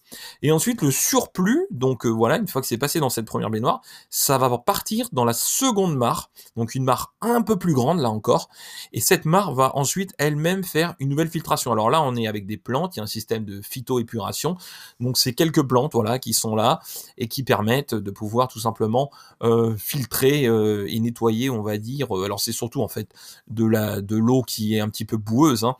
Et 0.41 0.51
ensuite, 0.51 0.81
le 0.81 0.91
surplus, 0.91 1.67
donc 1.71 2.05
euh, 2.05 2.09
voilà, 2.09 2.37
une 2.37 2.47
fois 2.47 2.61
que 2.61 2.67
c'est 2.67 2.77
passé 2.77 2.99
dans 2.99 3.09
cette 3.09 3.25
première 3.25 3.49
baignoire, 3.49 3.81
ça 4.09 4.37
va 4.37 4.57
partir 4.57 5.09
dans 5.11 5.25
la 5.25 5.33
seconde 5.33 5.95
mare, 5.97 6.29
donc 6.55 6.75
une 6.75 6.83
mare 6.83 7.13
un 7.21 7.41
peu 7.41 7.57
plus 7.57 7.73
grande 7.73 7.99
là 7.99 8.09
encore, 8.09 8.49
et 8.93 9.01
cette 9.01 9.25
mare 9.25 9.53
va 9.53 9.75
ensuite 9.75 10.13
elle-même 10.17 10.63
faire 10.63 10.95
une 10.99 11.09
nouvelle 11.09 11.29
filtration. 11.29 11.71
Alors 11.71 11.89
là, 11.89 12.01
on 12.03 12.15
est 12.15 12.27
avec 12.27 12.45
des 12.45 12.57
plantes, 12.57 12.95
il 12.95 12.99
y 12.99 13.01
a 13.01 13.03
un 13.03 13.07
système 13.07 13.45
de 13.45 13.61
phytoépuration, 13.61 14.57
donc 14.99 15.17
c'est 15.17 15.33
quelques 15.33 15.63
plantes 15.63 15.93
voilà 15.93 16.19
qui 16.19 16.33
sont 16.33 16.55
là 16.55 16.79
et 17.17 17.27
qui 17.27 17.43
permettent 17.43 17.95
de 17.95 18.11
pouvoir 18.11 18.47
tout 18.47 18.59
simplement 18.59 19.11
euh, 19.43 19.75
filtrer 19.77 20.47
euh, 20.47 20.85
et 20.87 20.99
nettoyer, 20.99 21.49
on 21.49 21.61
va 21.61 21.77
dire. 21.77 22.07
Alors 22.11 22.39
c'est 22.39 22.51
surtout 22.51 22.81
en 22.81 22.87
fait 22.87 23.09
de 23.47 23.65
de 23.99 24.15
l'eau 24.15 24.43
qui 24.43 24.75
est 24.75 24.79
un 24.79 24.89
petit 24.89 25.05
peu 25.05 25.17
boueuse, 25.17 25.63
hein, 25.63 25.75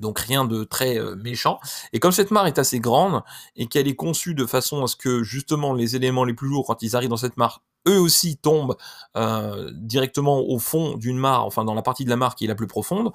donc 0.00 0.18
rien 0.18 0.44
de 0.44 0.64
très 0.64 0.98
euh, 0.98 1.16
méchant. 1.16 1.58
Et 1.92 2.00
comme 2.00 2.12
cette 2.12 2.30
mare 2.30 2.46
est 2.46 2.58
assez 2.58 2.80
grande 2.80 3.22
et 3.56 3.66
qu'elle 3.66 3.88
est 3.88 3.96
conçue 3.96 4.34
de 4.34 4.46
façon 4.46 4.84
à 4.84 4.86
ce 4.86 4.96
que 4.96 5.22
justement 5.22 5.72
les 5.72 5.96
éléments 5.96 6.24
les 6.24 6.34
plus 6.34 6.48
lourds, 6.48 6.66
quand 6.66 6.82
ils 6.82 6.96
arrivent 6.96 7.10
dans 7.10 7.16
cette 7.16 7.36
mare, 7.36 7.62
eux 7.86 7.98
aussi 7.98 8.36
tombent 8.36 8.76
euh, 9.16 9.70
directement 9.74 10.40
au 10.40 10.58
fond 10.58 10.96
d'une 10.96 11.18
mare, 11.18 11.44
enfin 11.44 11.64
dans 11.64 11.74
la 11.74 11.82
partie 11.82 12.04
de 12.04 12.10
la 12.10 12.16
mare 12.16 12.34
qui 12.34 12.44
est 12.44 12.48
la 12.48 12.54
plus 12.54 12.66
profonde. 12.66 13.12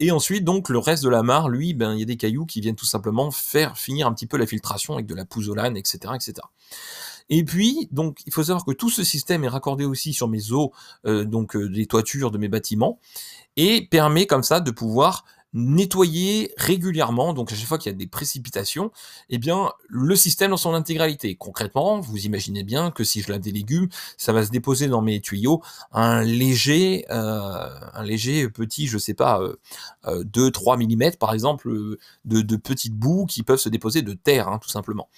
Et 0.00 0.10
ensuite, 0.10 0.44
donc, 0.44 0.70
le 0.70 0.78
reste 0.78 1.04
de 1.04 1.08
la 1.08 1.22
mare, 1.22 1.48
lui, 1.48 1.72
ben, 1.72 1.94
il 1.94 2.00
y 2.00 2.02
a 2.02 2.06
des 2.06 2.16
cailloux 2.16 2.46
qui 2.46 2.60
viennent 2.60 2.74
tout 2.74 2.84
simplement 2.84 3.30
faire 3.30 3.78
finir 3.78 4.08
un 4.08 4.12
petit 4.12 4.26
peu 4.26 4.36
la 4.36 4.46
filtration 4.46 4.94
avec 4.94 5.06
de 5.06 5.14
la 5.14 5.24
pouzzolane, 5.24 5.76
etc., 5.76 6.14
etc. 6.14 6.34
Et 7.30 7.44
puis, 7.44 7.88
donc, 7.92 8.18
il 8.26 8.32
faut 8.32 8.42
savoir 8.42 8.64
que 8.64 8.72
tout 8.72 8.90
ce 8.90 9.04
système 9.04 9.44
est 9.44 9.48
raccordé 9.48 9.84
aussi 9.84 10.12
sur 10.12 10.28
mes 10.28 10.50
eaux, 10.50 10.72
euh, 11.06 11.24
donc 11.24 11.56
des 11.56 11.86
toitures 11.86 12.32
de 12.32 12.38
mes 12.38 12.48
bâtiments, 12.48 12.98
et 13.56 13.86
permet 13.86 14.26
comme 14.26 14.42
ça 14.42 14.60
de 14.60 14.70
pouvoir 14.72 15.24
nettoyer 15.54 16.52
régulièrement, 16.56 17.32
donc 17.32 17.52
à 17.52 17.54
chaque 17.54 17.66
fois 17.66 17.78
qu'il 17.78 17.90
y 17.90 17.94
a 17.94 17.98
des 17.98 18.06
précipitations, 18.06 18.90
eh 19.30 19.38
bien 19.38 19.70
le 19.88 20.16
système 20.16 20.50
dans 20.50 20.56
son 20.56 20.74
intégralité. 20.74 21.36
Concrètement, 21.36 22.00
vous 22.00 22.18
imaginez 22.18 22.64
bien 22.64 22.90
que 22.90 23.04
si 23.04 23.22
je 23.22 23.30
lave 23.30 23.40
des 23.40 23.52
légumes, 23.52 23.88
ça 24.18 24.32
va 24.32 24.44
se 24.44 24.50
déposer 24.50 24.88
dans 24.88 25.00
mes 25.00 25.20
tuyaux 25.20 25.62
un 25.92 26.22
léger, 26.22 27.06
euh, 27.10 27.68
un 27.94 28.02
léger 28.02 28.48
petit, 28.48 28.86
je 28.86 28.98
sais 28.98 29.14
pas, 29.14 29.40
euh, 29.40 30.24
2-3 30.24 30.74
euh, 30.74 30.86
mm 30.86 31.16
par 31.18 31.32
exemple, 31.32 31.68
euh, 31.70 31.98
de, 32.24 32.56
petites 32.56 32.94
boues 32.94 33.26
qui 33.26 33.42
peuvent 33.42 33.58
se 33.58 33.68
déposer 33.68 34.02
de 34.02 34.12
terre, 34.12 34.48
hein, 34.48 34.58
tout 34.60 34.68
simplement. 34.68 35.08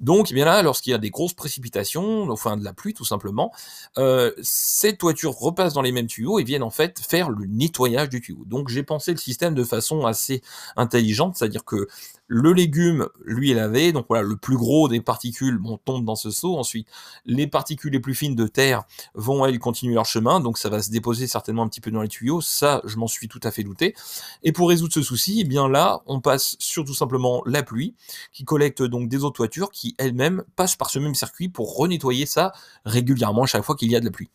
Donc 0.00 0.28
eh 0.30 0.34
bien 0.34 0.44
là, 0.44 0.62
lorsqu'il 0.62 0.90
y 0.90 0.94
a 0.94 0.98
des 0.98 1.10
grosses 1.10 1.34
précipitations, 1.34 2.30
enfin 2.30 2.56
de 2.56 2.64
la 2.64 2.72
pluie 2.72 2.94
tout 2.94 3.04
simplement, 3.04 3.52
euh, 3.98 4.32
ces 4.42 4.96
toitures 4.96 5.32
repassent 5.32 5.74
dans 5.74 5.82
les 5.82 5.92
mêmes 5.92 6.06
tuyaux 6.06 6.38
et 6.38 6.44
viennent 6.44 6.62
en 6.62 6.70
fait 6.70 6.98
faire 7.00 7.30
le 7.30 7.46
nettoyage 7.46 8.08
du 8.08 8.20
tuyau. 8.20 8.44
Donc 8.46 8.68
j'ai 8.68 8.82
pensé 8.82 9.12
le 9.12 9.18
système 9.18 9.54
de 9.54 9.64
façon 9.84 10.06
assez 10.06 10.42
intelligente, 10.76 11.36
c'est-à-dire 11.36 11.64
que 11.64 11.88
le 12.26 12.54
légume, 12.54 13.06
lui, 13.24 13.50
est 13.50 13.54
lavé, 13.54 13.92
donc 13.92 14.06
voilà, 14.08 14.26
le 14.26 14.36
plus 14.36 14.56
gros 14.56 14.88
des 14.88 15.02
particules 15.02 15.58
bon, 15.58 15.76
tombe 15.76 16.06
dans 16.06 16.16
ce 16.16 16.30
seau, 16.30 16.56
ensuite 16.56 16.88
les 17.26 17.46
particules 17.46 17.92
les 17.92 18.00
plus 18.00 18.14
fines 18.14 18.34
de 18.34 18.46
terre 18.46 18.84
vont, 19.14 19.44
elles, 19.44 19.58
continuer 19.58 19.94
leur 19.94 20.06
chemin, 20.06 20.40
donc 20.40 20.56
ça 20.56 20.70
va 20.70 20.80
se 20.80 20.90
déposer 20.90 21.26
certainement 21.26 21.62
un 21.62 21.68
petit 21.68 21.82
peu 21.82 21.90
dans 21.90 22.00
les 22.00 22.08
tuyaux, 22.08 22.40
ça, 22.40 22.80
je 22.84 22.96
m'en 22.96 23.06
suis 23.06 23.28
tout 23.28 23.40
à 23.42 23.50
fait 23.50 23.62
douté. 23.62 23.94
Et 24.42 24.52
pour 24.52 24.70
résoudre 24.70 24.94
ce 24.94 25.02
souci, 25.02 25.40
eh 25.40 25.44
bien 25.44 25.68
là, 25.68 26.00
on 26.06 26.20
passe 26.20 26.56
sur 26.58 26.84
tout 26.84 26.94
simplement 26.94 27.42
la 27.44 27.62
pluie, 27.62 27.94
qui 28.32 28.44
collecte 28.44 28.82
donc 28.82 29.08
des 29.08 29.22
eaux 29.22 29.28
de 29.28 29.34
toiture, 29.34 29.70
qui 29.70 29.94
elles-mêmes 29.98 30.44
passent 30.56 30.76
par 30.76 30.88
ce 30.88 30.98
même 30.98 31.14
circuit 31.14 31.50
pour 31.50 31.76
renettoyer 31.76 32.24
ça 32.24 32.52
régulièrement 32.86 33.44
chaque 33.44 33.64
fois 33.64 33.76
qu'il 33.76 33.90
y 33.90 33.96
a 33.96 34.00
de 34.00 34.06
la 34.06 34.10
pluie. 34.10 34.30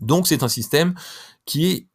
Donc 0.00 0.26
c'est 0.26 0.42
un 0.42 0.48
système 0.48 0.94
qui 1.46 1.66
est 1.66 1.86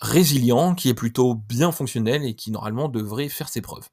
résilient, 0.00 0.74
qui 0.74 0.88
est 0.88 0.94
plutôt 0.94 1.34
bien 1.34 1.72
fonctionnel 1.72 2.24
et 2.24 2.34
qui 2.34 2.50
normalement 2.50 2.88
devrait 2.88 3.28
faire 3.28 3.48
ses 3.48 3.60
preuves. 3.60 3.88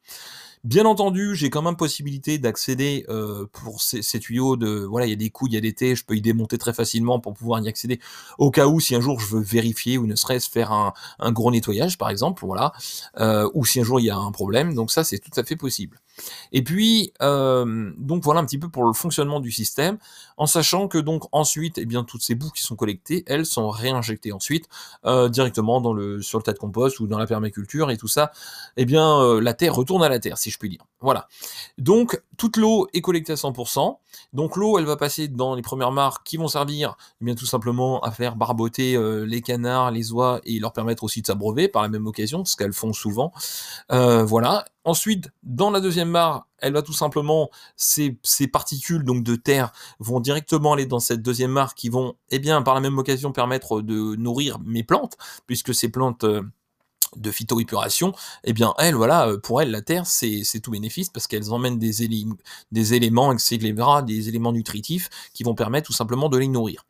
Bien 0.64 0.86
entendu, 0.86 1.36
j'ai 1.36 1.50
quand 1.50 1.62
même 1.62 1.78
possibilité 1.78 2.40
d'accéder 2.40 3.06
euh, 3.10 3.46
pour 3.54 3.82
ces, 3.82 4.02
tuyaux 4.20 4.58
de 4.58 4.84
voilà, 4.84 5.06
il 5.06 5.10
y 5.10 5.14
a 5.14 5.16
des 5.16 5.30
coups, 5.30 5.52
il 5.52 5.54
y 5.54 5.58
a 5.58 5.62
des 5.62 5.74
T, 5.74 5.96
je 5.96 6.04
peux 6.04 6.16
y 6.16 6.22
démonter 6.22 6.58
très 6.58 6.74
facilement 6.74 7.20
pour 7.20 7.36
pouvoir 7.36 7.62
y 7.62 7.70
accéder 7.70 8.00
au 8.38 8.50
cas 8.50 8.68
où 8.68 8.80
si 8.80 8.96
un 8.96 9.00
jour 9.00 9.20
je 9.20 9.28
veux 9.28 9.42
vérifier 9.42 9.98
ou 9.98 10.08
ne 10.08 10.16
serait-ce 10.16 10.50
faire 10.50 10.72
un, 10.72 10.94
gros 11.32 11.52
nettoyage 11.52 11.98
par 11.98 12.10
exemple, 12.10 12.44
voilà, 12.46 12.74
euh, 13.20 13.50
ou 13.54 13.66
si 13.66 13.80
un 13.80 13.84
jour 13.84 14.00
il 14.00 14.08
y 14.08 14.10
a 14.10 14.18
un 14.18 14.32
problème, 14.32 14.74
donc 14.74 14.92
ça 14.92 15.04
c'est 15.04 15.20
tout 15.20 15.32
à 15.40 15.44
fait 15.44 15.56
possible. 15.56 16.00
Et 16.52 16.64
puis, 16.64 17.14
euh, 17.22 17.92
donc 17.98 18.24
voilà 18.24 18.40
un 18.40 18.46
petit 18.46 18.58
peu 18.58 18.70
pour 18.70 18.86
le 18.86 18.94
fonctionnement 18.94 19.40
du 19.40 19.52
système, 19.52 19.98
en 20.38 20.46
sachant 20.46 20.88
que 20.88 20.98
donc 20.98 21.24
ensuite, 21.32 21.78
eh 21.78 21.86
bien 21.86 22.04
toutes 22.04 22.22
ces 22.22 22.36
boues 22.36 22.52
qui 22.52 22.64
sont 22.64 22.76
collectées, 22.76 23.24
elles 23.28 23.46
sont 23.46 23.70
réinjectées 23.70 24.32
ensuite 24.32 24.68
euh, 25.06 25.30
directement 25.30 25.82
dans 25.82 25.94
le 25.94 26.22
sur 26.22 26.40
le 26.40 26.44
tas 26.44 26.54
de 26.54 26.60
compost 26.60 27.00
ou 27.00 27.08
dans 27.08 27.18
la 27.18 27.28
permaculture 27.28 27.92
et 27.92 27.98
tout 27.98 28.08
ça, 28.08 28.32
eh 28.78 28.86
bien 28.86 29.20
euh, 29.22 29.42
la 29.42 29.54
terre 29.54 29.76
retourne 29.76 30.04
à 30.04 30.10
la 30.10 30.20
terre, 30.20 30.38
si 30.38 30.50
je 30.50 30.58
puis 30.58 30.70
dire. 30.70 30.86
Voilà. 31.02 31.28
Donc 31.78 32.22
toute 32.38 32.58
l'eau 32.58 32.88
est 32.94 33.02
collectée 33.02 33.34
à 33.34 33.36
100%. 33.36 33.98
Donc 34.34 34.56
l'eau, 34.56 34.80
elle 34.80 34.86
va 34.86 34.98
passer 34.98 35.28
dans 35.28 35.56
les 35.56 35.62
premières 35.62 35.92
mares 35.92 36.24
qui 36.24 36.38
vont 36.38 36.48
servir, 36.48 36.98
eh 37.22 37.26
bien 37.26 37.36
tout 37.36 37.46
simplement 37.46 38.00
à 38.02 38.12
faire 38.12 38.36
barboter 38.36 38.98
les 39.26 39.42
canards, 39.42 39.92
les 39.92 40.12
oies 40.12 40.42
et 40.44 40.60
leur 40.60 40.74
permettre 40.74 41.04
aussi 41.04 41.22
de 41.22 41.28
s'abreuver 41.28 41.68
par 41.68 41.84
la 41.84 41.90
même 41.90 42.08
occasion, 42.08 42.44
ce 42.46 42.56
qu'elles 42.56 42.74
font 42.74 42.94
souvent. 42.94 43.32
voilà. 43.90 44.66
Ensuite, 44.88 45.32
dans 45.44 45.70
la 45.70 45.82
deuxième 45.82 46.12
mare, 46.12 46.48
elle 46.60 46.72
va 46.72 46.82
tout 46.82 46.94
simplement, 46.94 47.50
ces, 47.76 48.16
particules 48.50 49.04
donc 49.04 49.22
de 49.22 49.36
terre 49.36 49.74
vont 50.00 50.22
directement 50.22 50.72
aller 50.72 50.86
dans 50.86 51.02
cette 51.02 51.22
deuxième 51.22 51.52
mare 51.52 51.76
qui 51.76 51.90
vont, 51.90 52.16
eh 52.30 52.40
bien, 52.40 52.62
par 52.62 52.74
la 52.74 52.80
même 52.80 52.98
occasion 52.98 53.34
permettre 53.34 53.82
de 53.82 54.16
nourrir 54.16 54.60
mes 54.60 54.84
plantes, 54.84 55.18
puisque 55.46 55.76
ces 55.76 55.90
plantes 55.90 56.24
euh, 56.24 56.42
de 57.18 57.32
phytoépuration, 57.32 58.14
eh 58.46 58.54
bien, 58.54 58.74
elles, 58.78 58.96
voilà, 58.96 59.28
euh, 59.28 59.38
pour 59.38 59.62
elles, 59.62 59.72
la 59.72 59.82
terre, 59.82 60.08
c'est 60.08 60.62
tout 60.64 60.72
bénéfice 60.72 61.10
parce 61.10 61.28
qu'elles 61.28 61.52
emmènent 61.52 61.80
des, 61.80 62.08
des 62.72 62.94
éléments, 62.94 63.36
des 63.36 64.30
éléments 64.30 64.54
nutritifs 64.54 65.10
qui 65.34 65.44
vont 65.44 65.54
permettre 65.54 65.88
tout 65.88 65.94
simplement 65.94 66.30
de 66.30 66.38
les 66.38 66.48
nourrir. 66.48 66.86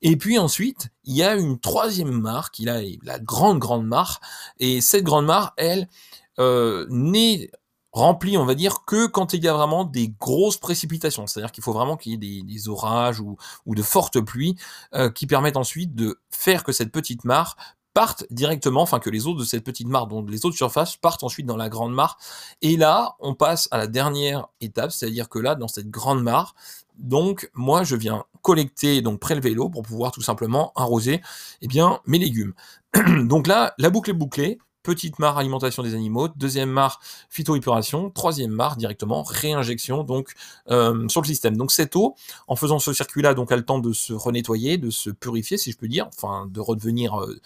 Et 0.00 0.16
puis 0.16 0.38
ensuite, 0.38 0.90
il 1.02 1.16
y 1.16 1.24
a 1.24 1.34
une 1.34 1.58
troisième 1.58 2.20
mare, 2.20 2.52
qui 2.52 2.68
est 2.68 2.98
la 3.02 3.18
grande, 3.18 3.58
grande 3.58 3.84
mare, 3.84 4.20
et 4.60 4.80
cette 4.80 5.02
grande 5.02 5.26
mare, 5.26 5.54
elle, 5.56 5.88
euh, 6.38 6.86
n'est 6.90 7.50
rempli, 7.92 8.38
on 8.38 8.46
va 8.46 8.54
dire, 8.54 8.84
que 8.86 9.06
quand 9.06 9.34
il 9.34 9.44
y 9.44 9.48
a 9.48 9.52
vraiment 9.52 9.84
des 9.84 10.08
grosses 10.08 10.56
précipitations. 10.56 11.26
C'est-à-dire 11.26 11.52
qu'il 11.52 11.62
faut 11.62 11.74
vraiment 11.74 11.96
qu'il 11.96 12.12
y 12.12 12.14
ait 12.14 12.42
des, 12.42 12.68
orages 12.68 13.20
ou, 13.20 13.36
de 13.66 13.82
fortes 13.82 14.20
pluies 14.20 14.56
euh, 14.94 15.10
qui 15.10 15.26
permettent 15.26 15.58
ensuite 15.58 15.94
de 15.94 16.18
faire 16.30 16.64
que 16.64 16.72
cette 16.72 16.90
petite 16.90 17.24
mare 17.24 17.56
parte 17.94 18.24
directement, 18.30 18.80
enfin 18.80 18.98
que 18.98 19.10
les 19.10 19.26
eaux 19.26 19.34
de 19.34 19.44
cette 19.44 19.64
petite 19.64 19.86
mare, 19.86 20.06
donc 20.06 20.30
les 20.30 20.46
eaux 20.46 20.50
de 20.50 20.54
surface, 20.54 20.96
partent 20.96 21.22
ensuite 21.24 21.46
dans 21.46 21.58
la 21.58 21.68
grande 21.68 21.92
mare. 21.92 22.16
Et 22.62 22.78
là, 22.78 23.16
on 23.20 23.34
passe 23.34 23.68
à 23.70 23.76
la 23.78 23.86
dernière 23.86 24.48
étape, 24.62 24.92
c'est-à-dire 24.92 25.28
que 25.28 25.38
là, 25.38 25.54
dans 25.54 25.68
cette 25.68 25.90
grande 25.90 26.22
mare, 26.22 26.54
donc 26.98 27.50
moi, 27.54 27.84
je 27.84 27.96
viens 27.96 28.24
collecter, 28.42 29.02
donc 29.02 29.20
prélever 29.20 29.54
l'eau 29.54 29.68
pour 29.68 29.82
pouvoir 29.82 30.12
tout 30.12 30.22
simplement 30.22 30.72
arroser 30.74 31.20
eh 31.60 31.68
bien, 31.68 32.00
mes 32.06 32.18
légumes. 32.18 32.54
donc 33.24 33.46
là, 33.46 33.74
la 33.78 33.90
boucle 33.90 34.10
est 34.10 34.14
bouclée 34.14 34.58
petite 34.82 35.18
mare 35.18 35.38
alimentation 35.38 35.82
des 35.82 35.94
animaux, 35.94 36.28
deuxième 36.36 36.70
mare 36.70 37.00
phytoépuration, 37.28 38.10
troisième 38.10 38.50
mare 38.50 38.76
directement 38.76 39.22
réinjection 39.22 40.04
donc 40.04 40.32
euh, 40.70 41.08
sur 41.08 41.20
le 41.20 41.26
système. 41.26 41.56
Donc 41.56 41.72
cette 41.72 41.96
eau, 41.96 42.14
en 42.48 42.56
faisant 42.56 42.78
ce 42.78 42.92
circuit-là, 42.92 43.34
donc 43.34 43.52
a 43.52 43.56
le 43.56 43.64
temps 43.64 43.78
de 43.78 43.92
se 43.92 44.12
renettoyer, 44.12 44.78
de 44.78 44.90
se 44.90 45.10
purifier 45.10 45.58
si 45.58 45.72
je 45.72 45.78
peux 45.78 45.88
dire, 45.88 46.08
enfin 46.16 46.46
de 46.50 46.60
redevenir 46.60 47.20
euh, 47.20 47.40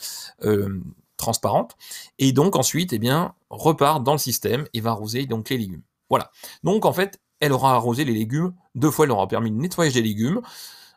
euh, 0.44 0.80
transparente, 1.16 1.76
et 2.18 2.32
donc 2.32 2.56
ensuite 2.56 2.92
eh 2.92 2.98
bien 2.98 3.34
repart 3.50 4.02
dans 4.02 4.12
le 4.12 4.18
système 4.18 4.66
et 4.74 4.80
va 4.80 4.90
arroser 4.90 5.26
donc 5.26 5.50
les 5.50 5.58
légumes. 5.58 5.82
Voilà. 6.10 6.30
Donc 6.62 6.84
en 6.84 6.92
fait, 6.92 7.20
elle 7.40 7.52
aura 7.52 7.74
arrosé 7.74 8.04
les 8.04 8.14
légumes 8.14 8.54
deux 8.74 8.90
fois, 8.90 9.06
elle 9.06 9.10
aura 9.10 9.26
permis 9.26 9.50
de 9.50 9.56
nettoyer 9.56 9.92
des 9.92 10.02
légumes. 10.02 10.40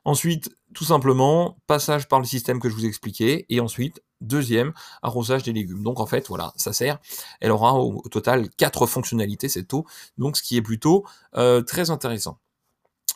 Ensuite, 0.05 0.55
tout 0.73 0.85
simplement, 0.85 1.57
passage 1.67 2.07
par 2.07 2.19
le 2.19 2.25
système 2.25 2.59
que 2.59 2.69
je 2.69 2.75
vous 2.75 2.85
expliquais, 2.85 3.45
et 3.49 3.59
ensuite, 3.59 4.01
deuxième, 4.21 4.73
arrosage 5.01 5.43
des 5.43 5.53
légumes. 5.53 5.83
Donc 5.83 5.99
en 5.99 6.05
fait, 6.05 6.27
voilà, 6.27 6.53
ça 6.55 6.73
sert. 6.73 6.99
Elle 7.39 7.51
aura 7.51 7.75
au, 7.75 8.01
total 8.09 8.49
quatre 8.49 8.85
fonctionnalités, 8.85 9.49
cette 9.49 9.73
eau, 9.73 9.85
donc 10.17 10.37
ce 10.37 10.43
qui 10.43 10.57
est 10.57 10.61
plutôt 10.61 11.05
euh, 11.35 11.61
très 11.61 11.89
intéressant. 11.89 12.37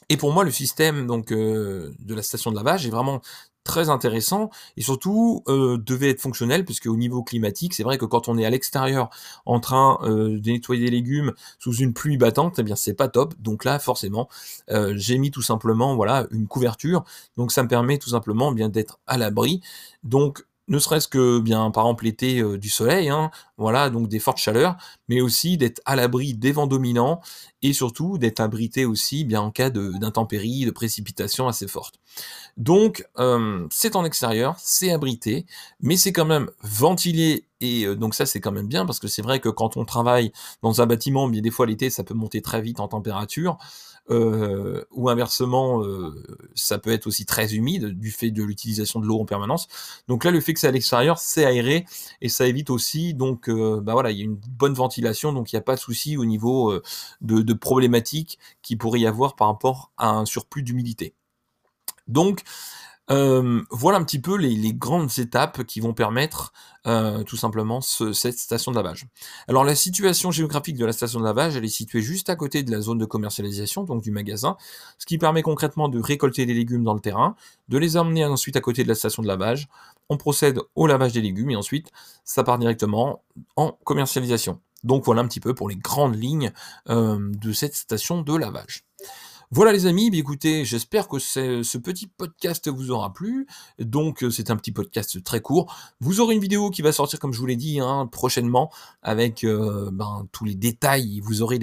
Et 0.09 0.17
pour 0.17 0.33
moi, 0.33 0.43
le 0.43 0.51
système 0.51 1.07
donc 1.07 1.31
euh, 1.31 1.93
de 1.99 2.13
la 2.13 2.21
station 2.21 2.51
de 2.51 2.55
lavage 2.55 2.85
est 2.85 2.89
vraiment 2.89 3.21
très 3.63 3.87
intéressant 3.87 4.49
et 4.75 4.81
surtout 4.81 5.41
euh, 5.47 5.77
devait 5.77 6.09
être 6.09 6.19
fonctionnel 6.19 6.65
puisque 6.65 6.87
au 6.87 6.97
niveau 6.97 7.23
climatique, 7.23 7.73
c'est 7.73 7.83
vrai 7.83 7.97
que 7.97 8.03
quand 8.03 8.27
on 8.27 8.37
est 8.37 8.43
à 8.45 8.49
l'extérieur 8.49 9.09
en 9.45 9.61
train 9.61 9.99
de 10.03 10.51
nettoyer 10.51 10.83
des 10.83 10.91
légumes 10.91 11.31
sous 11.59 11.73
une 11.75 11.93
pluie 11.93 12.17
battante, 12.17 12.59
eh 12.59 12.63
bien 12.63 12.75
c'est 12.75 12.93
pas 12.93 13.07
top. 13.07 13.33
Donc 13.39 13.63
là, 13.63 13.79
forcément, 13.79 14.27
j'ai 14.67 15.17
mis 15.17 15.31
tout 15.31 15.41
simplement 15.41 15.95
voilà 15.95 16.27
une 16.31 16.47
couverture. 16.47 17.05
Donc 17.37 17.53
ça 17.53 17.63
me 17.63 17.69
permet 17.69 17.97
tout 17.97 18.09
simplement 18.09 18.51
bien 18.51 18.67
d'être 18.67 18.99
à 19.07 19.17
l'abri. 19.17 19.61
Donc 20.03 20.43
ne 20.73 20.79
serait-ce 20.79 21.07
que 21.07 21.39
bien 21.39 21.69
par 21.69 21.85
exemple 21.85 22.05
l'été 22.05 22.39
euh, 22.39 22.57
du 22.57 22.69
soleil, 22.69 23.09
hein, 23.09 23.29
voilà, 23.57 23.91
donc 23.91 24.07
des 24.07 24.19
fortes 24.19 24.39
chaleurs, 24.39 24.75
mais 25.07 25.21
aussi 25.21 25.55
d'être 25.55 25.81
à 25.85 25.95
l'abri 25.95 26.33
des 26.33 26.51
vents 26.51 26.65
dominants 26.65 27.21
et 27.61 27.73
surtout 27.73 28.17
d'être 28.17 28.39
abrité 28.39 28.83
aussi 28.85 29.23
bien 29.23 29.41
en 29.41 29.51
cas 29.51 29.69
d'intempéries, 29.69 30.65
de, 30.65 30.71
précipitations 30.71 31.47
assez 31.47 31.67
fortes. 31.67 31.99
Donc 32.57 33.07
euh, 33.19 33.67
c'est 33.71 33.95
en 33.95 34.03
extérieur, 34.03 34.55
c'est 34.57 34.91
abrité, 34.91 35.45
mais 35.79 35.95
c'est 35.95 36.11
quand 36.11 36.25
même 36.25 36.49
ventilé 36.63 37.45
et 37.63 37.85
euh, 37.85 37.95
donc 37.95 38.13
ça 38.13 38.25
c'est 38.25 38.41
quand 38.41 38.51
même 38.51 38.67
bien 38.67 38.85
parce 38.85 38.99
que 38.99 39.07
c'est 39.07 39.21
vrai 39.21 39.39
que 39.39 39.49
quand 39.49 39.77
on 39.77 39.85
travaille 39.85 40.31
dans 40.61 40.81
un 40.81 40.85
bâtiment, 40.85 41.27
bien 41.27 41.41
des 41.41 41.49
fois 41.49 41.65
l'été 41.65 41.89
ça 41.89 42.03
peut 42.03 42.13
monter 42.13 42.41
très 42.41 42.61
vite 42.61 42.79
en 42.79 42.87
température. 42.87 43.57
Euh, 44.09 44.83
ou 44.91 45.07
inversement, 45.07 45.81
euh, 45.81 46.21
ça 46.55 46.77
peut 46.77 46.91
être 46.91 47.07
aussi 47.07 47.25
très 47.25 47.55
humide 47.55 47.97
du 47.97 48.11
fait 48.11 48.31
de 48.31 48.43
l'utilisation 48.43 48.99
de 48.99 49.05
l'eau 49.05 49.17
en 49.21 49.23
permanence. 49.23 49.69
Donc 50.09 50.25
là, 50.25 50.31
le 50.31 50.41
fait 50.41 50.53
que 50.53 50.59
c'est 50.59 50.67
à 50.67 50.71
l'extérieur, 50.71 51.19
c'est 51.19 51.45
aéré 51.45 51.85
et 52.19 52.27
ça 52.27 52.45
évite 52.45 52.69
aussi, 52.69 53.13
donc, 53.13 53.49
bah 53.49 53.93
voilà, 53.93 54.11
il 54.11 54.17
y 54.17 54.21
a 54.21 54.25
une 54.25 54.35
bonne 54.35 54.73
ventilation, 54.73 55.31
donc 55.31 55.53
il 55.53 55.55
n'y 55.55 55.59
a 55.59 55.63
pas 55.63 55.75
de 55.75 55.79
souci 55.79 56.17
au 56.17 56.25
niveau 56.25 56.73
de, 57.21 57.41
de 57.41 57.53
problématiques 57.53 58.39
qui 58.61 58.75
pourrait 58.75 58.99
y 58.99 59.07
avoir 59.07 59.37
par 59.37 59.47
rapport 59.47 59.93
à 59.97 60.09
un 60.09 60.25
surplus 60.25 60.63
d'humidité. 60.63 61.13
Donc, 62.09 62.43
voilà 63.09 63.97
un 63.97 64.03
petit 64.03 64.19
peu 64.19 64.37
les, 64.37 64.73
grandes 64.73 65.19
étapes 65.19 65.63
qui 65.63 65.79
vont 65.79 65.93
permettre 65.93 66.53
euh, 66.87 67.23
tout 67.23 67.37
simplement 67.37 67.81
cette 67.81 68.37
station 68.37 68.71
de 68.71 68.77
lavage. 68.77 69.07
Alors 69.47 69.63
la 69.63 69.75
situation 69.75 70.31
géographique 70.31 70.77
de 70.77 70.85
la 70.85 70.93
station 70.93 71.19
de 71.19 71.25
lavage, 71.25 71.55
elle 71.55 71.65
est 71.65 71.69
située 71.69 72.01
juste 72.01 72.29
à 72.29 72.35
côté 72.35 72.63
de 72.63 72.71
la 72.71 72.81
zone 72.81 72.97
de 72.97 73.05
commercialisation, 73.05 73.83
donc 73.83 74.01
du 74.01 74.11
magasin, 74.11 74.57
ce 74.97 75.05
qui 75.05 75.17
permet 75.17 75.41
concrètement 75.41 75.89
de 75.89 75.99
récolter 75.99 76.45
les 76.45 76.53
légumes 76.53 76.83
dans 76.83 76.93
le 76.93 76.99
terrain, 76.99 77.35
de 77.69 77.77
les 77.77 77.97
emmener 77.97 78.25
ensuite 78.25 78.55
à 78.55 78.61
côté 78.61 78.83
de 78.83 78.89
la 78.89 78.95
station 78.95 79.21
de 79.21 79.27
lavage, 79.27 79.67
on 80.09 80.17
procède 80.17 80.59
au 80.75 80.87
lavage 80.87 81.13
des 81.13 81.21
légumes 81.21 81.51
et 81.51 81.55
ensuite 81.55 81.89
ça 82.23 82.43
part 82.43 82.57
directement 82.57 83.23
en 83.55 83.71
commercialisation. 83.83 84.59
Donc 84.83 85.05
voilà 85.05 85.21
un 85.21 85.27
petit 85.27 85.39
peu 85.39 85.53
pour 85.53 85.69
les 85.69 85.77
grandes 85.77 86.21
lignes 86.21 86.51
de 86.89 87.53
cette 87.53 87.75
station 87.75 88.21
de 88.21 88.35
lavage. 88.35 88.83
Voilà 89.51 89.71
les 89.71 89.85
amis, 89.85 90.09
bien 90.09 90.19
écoutez, 90.19 90.65
j'espère 90.65 91.07
que 91.07 91.19
ce 91.19 91.77
petit 91.77 92.07
podcast 92.07 92.67
vous 92.69 92.89
aura 92.89 93.13
plu. 93.13 93.45
Donc 93.77 94.23
euh, 94.23 94.31
c'est 94.31 94.49
un 94.49 94.55
petit 94.55 94.71
podcast 94.71 95.23
très 95.23 95.41
court. 95.41 95.75
Vous 95.99 96.21
aurez 96.21 96.33
une 96.33 96.41
vidéo 96.41 96.71
qui 96.71 96.81
va 96.81 96.91
sortir, 96.91 97.19
comme 97.19 97.33
je 97.33 97.39
vous 97.39 97.45
l'ai 97.45 97.55
dit, 97.55 97.79
hein, 97.79 98.09
prochainement, 98.11 98.71
avec 99.03 99.43
euh, 99.43 99.91
ben, 99.91 100.27
tous 100.31 100.45
les 100.45 100.55
détails. 100.55 101.19
Vous 101.19 101.43
aurez 101.43 101.59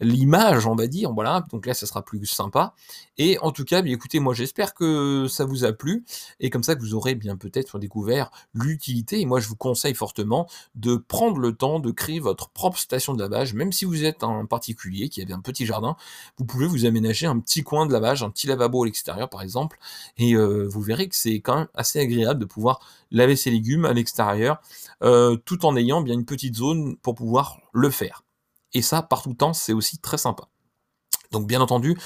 l'image, 0.00 0.66
on 0.66 0.74
va 0.74 0.88
dire. 0.88 1.12
Voilà, 1.12 1.46
donc 1.50 1.64
là, 1.64 1.72
ça 1.72 1.86
sera 1.86 2.02
plus 2.02 2.26
sympa. 2.26 2.74
Et 3.16 3.38
en 3.38 3.50
tout 3.50 3.64
cas, 3.64 3.80
bien 3.80 3.94
écoutez, 3.94 4.20
moi, 4.20 4.34
j'espère 4.34 4.74
que 4.74 5.26
ça 5.26 5.46
vous 5.46 5.64
a 5.64 5.72
plu 5.72 6.04
et 6.40 6.50
comme 6.50 6.62
ça 6.62 6.74
vous 6.74 6.92
aurez 6.94 7.14
bien 7.14 7.36
peut-être 7.36 7.78
découvert 7.78 8.30
l'utilité. 8.52 9.20
Et 9.20 9.26
moi, 9.26 9.40
je 9.40 9.48
vous 9.48 9.56
conseille 9.56 9.94
fortement 9.94 10.48
de 10.74 10.96
prendre 10.96 11.38
le 11.38 11.54
temps 11.54 11.80
de 11.80 11.90
créer 11.92 12.20
votre 12.20 12.50
propre 12.50 12.78
station 12.78 13.14
de 13.14 13.22
lavage, 13.22 13.54
même 13.54 13.72
si 13.72 13.86
vous 13.86 14.04
êtes 14.04 14.22
un 14.22 14.44
particulier 14.44 15.08
qui 15.08 15.22
avait 15.22 15.32
un 15.32 15.40
petit 15.40 15.64
jardin, 15.64 15.96
vous 16.36 16.44
pouvez 16.44 16.66
vous 16.66 16.84
aménager 16.84 17.05
un 17.26 17.38
petit 17.40 17.62
coin 17.62 17.86
de 17.86 17.92
lavage, 17.92 18.22
un 18.22 18.30
petit 18.30 18.46
lavabo 18.46 18.82
à 18.82 18.86
l'extérieur, 18.86 19.28
par 19.28 19.42
exemple, 19.42 19.78
et 20.16 20.34
euh, 20.34 20.66
vous 20.68 20.80
verrez 20.80 21.08
que 21.08 21.16
c'est 21.16 21.40
quand 21.40 21.56
même 21.56 21.68
assez 21.74 22.00
agréable 22.00 22.40
de 22.40 22.44
pouvoir 22.44 22.80
laver 23.10 23.36
ses 23.36 23.50
légumes 23.50 23.84
à 23.84 23.92
l'extérieur, 23.92 24.60
euh, 25.02 25.36
tout 25.36 25.64
en 25.66 25.76
ayant 25.76 26.00
bien 26.00 26.14
une 26.14 26.24
petite 26.24 26.56
zone 26.56 26.96
pour 26.98 27.14
pouvoir 27.14 27.58
le 27.72 27.90
faire. 27.90 28.22
Et 28.72 28.82
ça, 28.82 29.02
par 29.02 29.22
tout 29.22 29.34
temps, 29.34 29.52
c'est 29.52 29.72
aussi 29.72 29.98
très 29.98 30.18
sympa. 30.18 30.48
Donc 31.32 31.46
bien 31.46 31.60
entendu, 31.60 31.98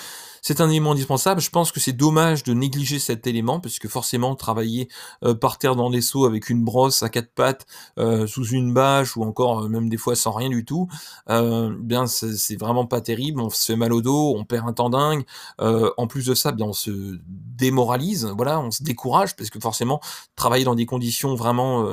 c'est 0.42 0.60
un 0.60 0.68
élément 0.68 0.92
indispensable. 0.92 1.40
Je 1.40 1.50
pense 1.50 1.72
que 1.72 1.80
c'est 1.80 1.92
dommage 1.92 2.42
de 2.44 2.54
négliger 2.54 2.98
cet 2.98 3.26
élément, 3.26 3.60
parce 3.60 3.78
que 3.78 3.88
forcément, 3.88 4.34
travailler 4.34 4.88
euh, 5.24 5.34
par 5.34 5.58
terre 5.58 5.76
dans 5.76 5.90
des 5.90 6.00
seaux 6.00 6.24
avec 6.24 6.50
une 6.50 6.64
brosse 6.64 7.02
à 7.02 7.08
quatre 7.08 7.32
pattes, 7.32 7.66
euh, 7.98 8.26
sous 8.26 8.46
une 8.46 8.72
bâche, 8.72 9.16
ou 9.16 9.22
encore 9.24 9.64
euh, 9.64 9.68
même 9.68 9.88
des 9.88 9.96
fois 9.96 10.16
sans 10.16 10.32
rien 10.32 10.48
du 10.48 10.64
tout, 10.64 10.88
bien 11.26 12.06
c'est 12.06 12.56
vraiment 12.56 12.86
pas 12.86 13.00
terrible. 13.00 13.40
On 13.40 13.50
se 13.50 13.64
fait 13.66 13.76
mal 13.76 13.92
au 13.92 14.02
dos, 14.02 14.34
on 14.36 14.44
perd 14.44 14.68
un 14.68 14.72
temps 14.72 14.90
dingue. 14.90 15.24
en 15.58 16.06
plus 16.06 16.26
de 16.26 16.34
ça, 16.34 16.52
bien 16.52 16.66
on 16.66 16.72
se 16.72 17.18
démoralise, 17.26 18.26
voilà, 18.36 18.60
on 18.60 18.70
se 18.70 18.82
décourage, 18.82 19.36
parce 19.36 19.50
que 19.50 19.60
forcément, 19.60 20.00
travailler 20.36 20.64
dans 20.64 20.74
des 20.74 20.86
conditions 20.86 21.34
vraiment 21.34 21.86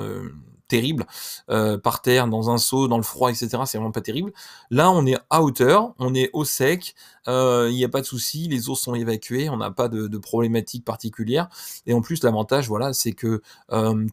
terrible 0.67 1.05
euh, 1.49 1.77
par 1.77 2.01
terre, 2.01 2.27
dans 2.27 2.49
un 2.49 2.57
seau, 2.57 2.87
dans 2.87 2.97
le 2.97 3.03
froid, 3.03 3.29
etc. 3.29 3.49
C'est 3.65 3.77
vraiment 3.77 3.91
pas 3.91 4.01
terrible. 4.01 4.33
Là, 4.69 4.91
on 4.91 5.05
est 5.05 5.17
à 5.29 5.41
hauteur, 5.41 5.93
on 5.99 6.13
est 6.13 6.29
au 6.33 6.45
sec, 6.45 6.95
il 7.27 7.73
n'y 7.73 7.83
a 7.83 7.89
pas 7.89 7.99
de 7.99 8.05
souci, 8.05 8.47
les 8.47 8.69
eaux 8.69 8.75
sont 8.75 8.95
évacuées, 8.95 9.49
on 9.49 9.57
n'a 9.57 9.69
pas 9.69 9.89
de, 9.89 10.07
de 10.07 10.17
problématique 10.17 10.85
particulière. 10.85 11.49
Et 11.85 11.93
en 11.93 12.01
plus, 12.01 12.23
l'avantage, 12.23 12.69
voilà, 12.69 12.93
c'est 12.93 13.11
que 13.11 13.41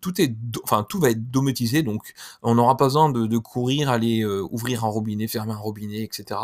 tout 0.01 0.21
est, 0.21 0.35
enfin 0.65 0.85
tout 0.89 0.99
va 0.99 1.11
être 1.11 1.31
domotisé, 1.31 1.83
donc 1.85 2.13
on 2.43 2.57
n'aura 2.57 2.77
pas 2.77 2.87
besoin 2.87 3.11
de, 3.11 3.27
de 3.27 3.39
courir, 3.39 3.89
aller 3.89 4.25
ouvrir 4.25 4.85
un 4.85 4.89
robinet, 4.89 5.29
fermer 5.29 5.53
un 5.53 5.59
robinet, 5.59 6.03
etc. 6.03 6.41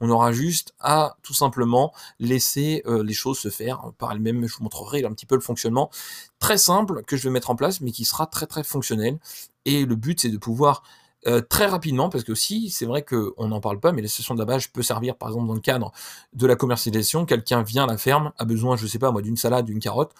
On 0.00 0.10
aura 0.10 0.30
juste 0.30 0.74
à 0.78 1.16
tout 1.22 1.34
simplement 1.34 1.92
laisser 2.20 2.84
les 2.86 3.14
choses 3.14 3.40
se 3.40 3.48
faire 3.48 3.92
par 3.98 4.12
elles-mêmes. 4.12 4.46
Je 4.46 4.56
vous 4.56 4.62
montrerai 4.62 5.04
un 5.04 5.12
petit 5.12 5.26
peu 5.26 5.34
le 5.34 5.40
fonctionnement 5.40 5.90
très 6.38 6.58
simple 6.58 7.02
que 7.04 7.16
je 7.16 7.24
vais 7.24 7.30
mettre 7.30 7.50
en 7.50 7.56
place, 7.56 7.80
mais 7.80 7.92
qui 7.92 8.04
sera 8.04 8.26
très 8.26 8.46
très 8.46 8.64
fonctionnel. 8.64 9.18
Et 9.64 9.84
le 9.84 9.96
but, 9.96 10.20
c'est 10.20 10.28
de 10.28 10.38
pouvoir 10.38 10.82
euh, 11.26 11.40
très 11.40 11.66
rapidement, 11.66 12.08
parce 12.08 12.24
que 12.24 12.34
si 12.34 12.70
c'est 12.70 12.86
vrai 12.86 13.04
qu'on 13.04 13.46
n'en 13.46 13.60
parle 13.60 13.78
pas, 13.78 13.92
mais 13.92 14.02
la 14.02 14.08
station 14.08 14.34
d'abattage 14.34 14.72
peut 14.72 14.82
servir, 14.82 15.16
par 15.16 15.28
exemple, 15.28 15.46
dans 15.46 15.54
le 15.54 15.60
cadre 15.60 15.92
de 16.32 16.46
la 16.46 16.56
commercialisation. 16.56 17.26
Quelqu'un 17.26 17.62
vient 17.62 17.84
à 17.84 17.86
la 17.86 17.96
ferme, 17.96 18.32
a 18.38 18.44
besoin, 18.44 18.76
je 18.76 18.86
sais 18.86 18.98
pas 18.98 19.12
moi, 19.12 19.22
d'une 19.22 19.36
salade, 19.36 19.66
d'une 19.66 19.78
carotte 19.78 20.12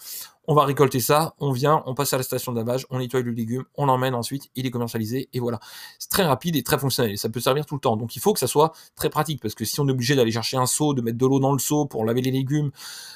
on 0.49 0.55
va 0.55 0.65
récolter 0.65 1.01
ça, 1.01 1.35
on 1.39 1.53
vient, 1.53 1.83
on 1.87 1.95
passe 1.95 2.13
à 2.13 2.17
la 2.17 2.23
station 2.23 2.53
d'avage, 2.53 2.87
on 2.91 2.99
nettoie 2.99 3.21
le 3.21 3.31
légume, 3.31 3.65
on 3.77 3.87
l'emmène 3.87 4.15
ensuite, 4.15 4.51
il 4.57 4.67
est 4.67 4.71
commercialisé, 4.71 5.29
et 5.33 5.39
voilà. 5.39 5.61
C'est 5.99 6.11
très 6.11 6.25
rapide 6.25 6.57
et 6.57 6.63
très 6.63 6.79
fonctionnel, 6.79 7.17
ça 7.17 7.29
peut 7.29 7.41
servir 7.41 7.65
tout 7.65 7.77
le 7.77 7.81
temps. 7.81 7.97
Donc 7.97 8.17
il 8.17 8.21
faut 8.21 8.33
que 8.33 8.41
ça 8.41 8.49
soit 8.49 8.73
très 8.97 9.09
pratique, 9.09 9.41
parce 9.41 9.55
que 9.55 9.65
si 9.65 9.79
on 9.81 9.89
est 9.89 9.93
obligé 9.93 10.17
d'aller 10.17 10.33
chercher 10.33 10.57
un 10.57 10.67
seau, 10.67 10.95
de 10.95 11.03
mettre 11.03 11.19
de 11.19 11.27
l'eau 11.27 11.39
dans 11.39 11.53
le 11.53 11.59
seau 11.59 11.87
pour 11.87 12.05
laver 12.05 12.23
les 12.23 12.33
légumes, 12.33 12.73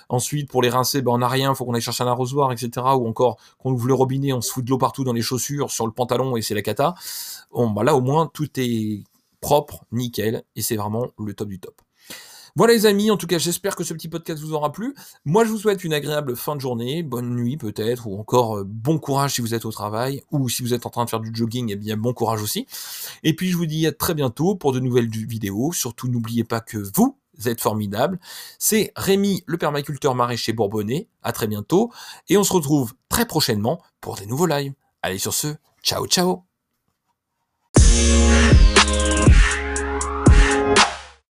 ensuite 0.08 0.48
pour 0.48 0.62
les 0.62 0.70
rincer, 0.70 1.02
ben 1.02 1.12
on 1.12 1.18
n'a 1.18 1.28
rien, 1.28 1.50
il 1.50 1.56
faut 1.56 1.64
qu'on 1.64 1.74
aille 1.74 1.80
chercher 1.80 2.04
un 2.04 2.08
arrosoir, 2.08 2.52
etc. 2.52 2.70
Ou 2.76 3.08
encore 3.08 3.38
qu'on 3.58 3.72
ouvre 3.72 3.88
le 3.88 3.94
robinet, 3.94 4.32
on 4.32 4.40
se 4.40 4.52
fout 4.52 4.64
de 4.64 4.70
l'eau 4.70 4.78
partout 4.78 5.02
dans 5.02 5.12
les 5.12 5.22
chaussures, 5.22 5.70
sur 5.70 5.86
le 5.86 5.92
pantalon, 5.92 6.36
et 6.36 6.42
c'est 6.42 6.54
la 6.54 6.62
cata. 6.62 6.94
Bon, 7.50 7.70
bah 7.70 7.82
là 7.82 7.96
au 7.96 8.00
moins 8.00 8.30
tout 8.32 8.48
est 8.56 9.02
propre, 9.40 9.84
nickel, 9.90 10.44
et 10.54 10.62
c'est 10.62 10.76
vraiment 10.76 11.08
le 11.18 11.34
top 11.34 11.48
du 11.48 11.58
top. 11.58 11.74
Voilà 12.56 12.72
les 12.72 12.86
amis, 12.86 13.10
en 13.10 13.18
tout 13.18 13.26
cas 13.26 13.36
j'espère 13.36 13.76
que 13.76 13.84
ce 13.84 13.92
petit 13.92 14.08
podcast 14.08 14.42
vous 14.42 14.54
aura 14.54 14.72
plu. 14.72 14.94
Moi 15.26 15.44
je 15.44 15.50
vous 15.50 15.58
souhaite 15.58 15.84
une 15.84 15.92
agréable 15.92 16.34
fin 16.36 16.56
de 16.56 16.60
journée, 16.62 17.02
bonne 17.02 17.36
nuit 17.36 17.58
peut-être, 17.58 18.06
ou 18.06 18.18
encore 18.18 18.56
euh, 18.56 18.64
bon 18.66 18.98
courage 18.98 19.34
si 19.34 19.42
vous 19.42 19.54
êtes 19.54 19.66
au 19.66 19.72
travail, 19.72 20.22
ou 20.30 20.48
si 20.48 20.62
vous 20.62 20.72
êtes 20.72 20.86
en 20.86 20.90
train 20.90 21.04
de 21.04 21.10
faire 21.10 21.20
du 21.20 21.30
jogging, 21.34 21.70
eh 21.70 21.76
bien 21.76 21.98
bon 21.98 22.14
courage 22.14 22.40
aussi. 22.40 22.66
Et 23.22 23.36
puis 23.36 23.50
je 23.50 23.58
vous 23.58 23.66
dis 23.66 23.86
à 23.86 23.92
très 23.92 24.14
bientôt 24.14 24.54
pour 24.54 24.72
de 24.72 24.80
nouvelles 24.80 25.08
vidéos. 25.08 25.72
Surtout 25.72 26.08
n'oubliez 26.08 26.44
pas 26.44 26.60
que 26.60 26.78
vous 26.78 27.48
êtes 27.48 27.60
formidable. 27.60 28.18
C'est 28.58 28.90
Rémi 28.96 29.44
le 29.46 29.58
permaculteur 29.58 30.14
maraîcher 30.14 30.54
bourbonnais. 30.54 31.08
À 31.22 31.32
très 31.32 31.46
bientôt. 31.48 31.92
Et 32.30 32.38
on 32.38 32.44
se 32.44 32.54
retrouve 32.54 32.94
très 33.10 33.26
prochainement 33.26 33.82
pour 34.00 34.16
des 34.16 34.24
nouveaux 34.24 34.46
lives. 34.46 34.72
Allez 35.02 35.18
sur 35.18 35.34
ce, 35.34 35.48
ciao 35.82 36.06
ciao 36.06 36.44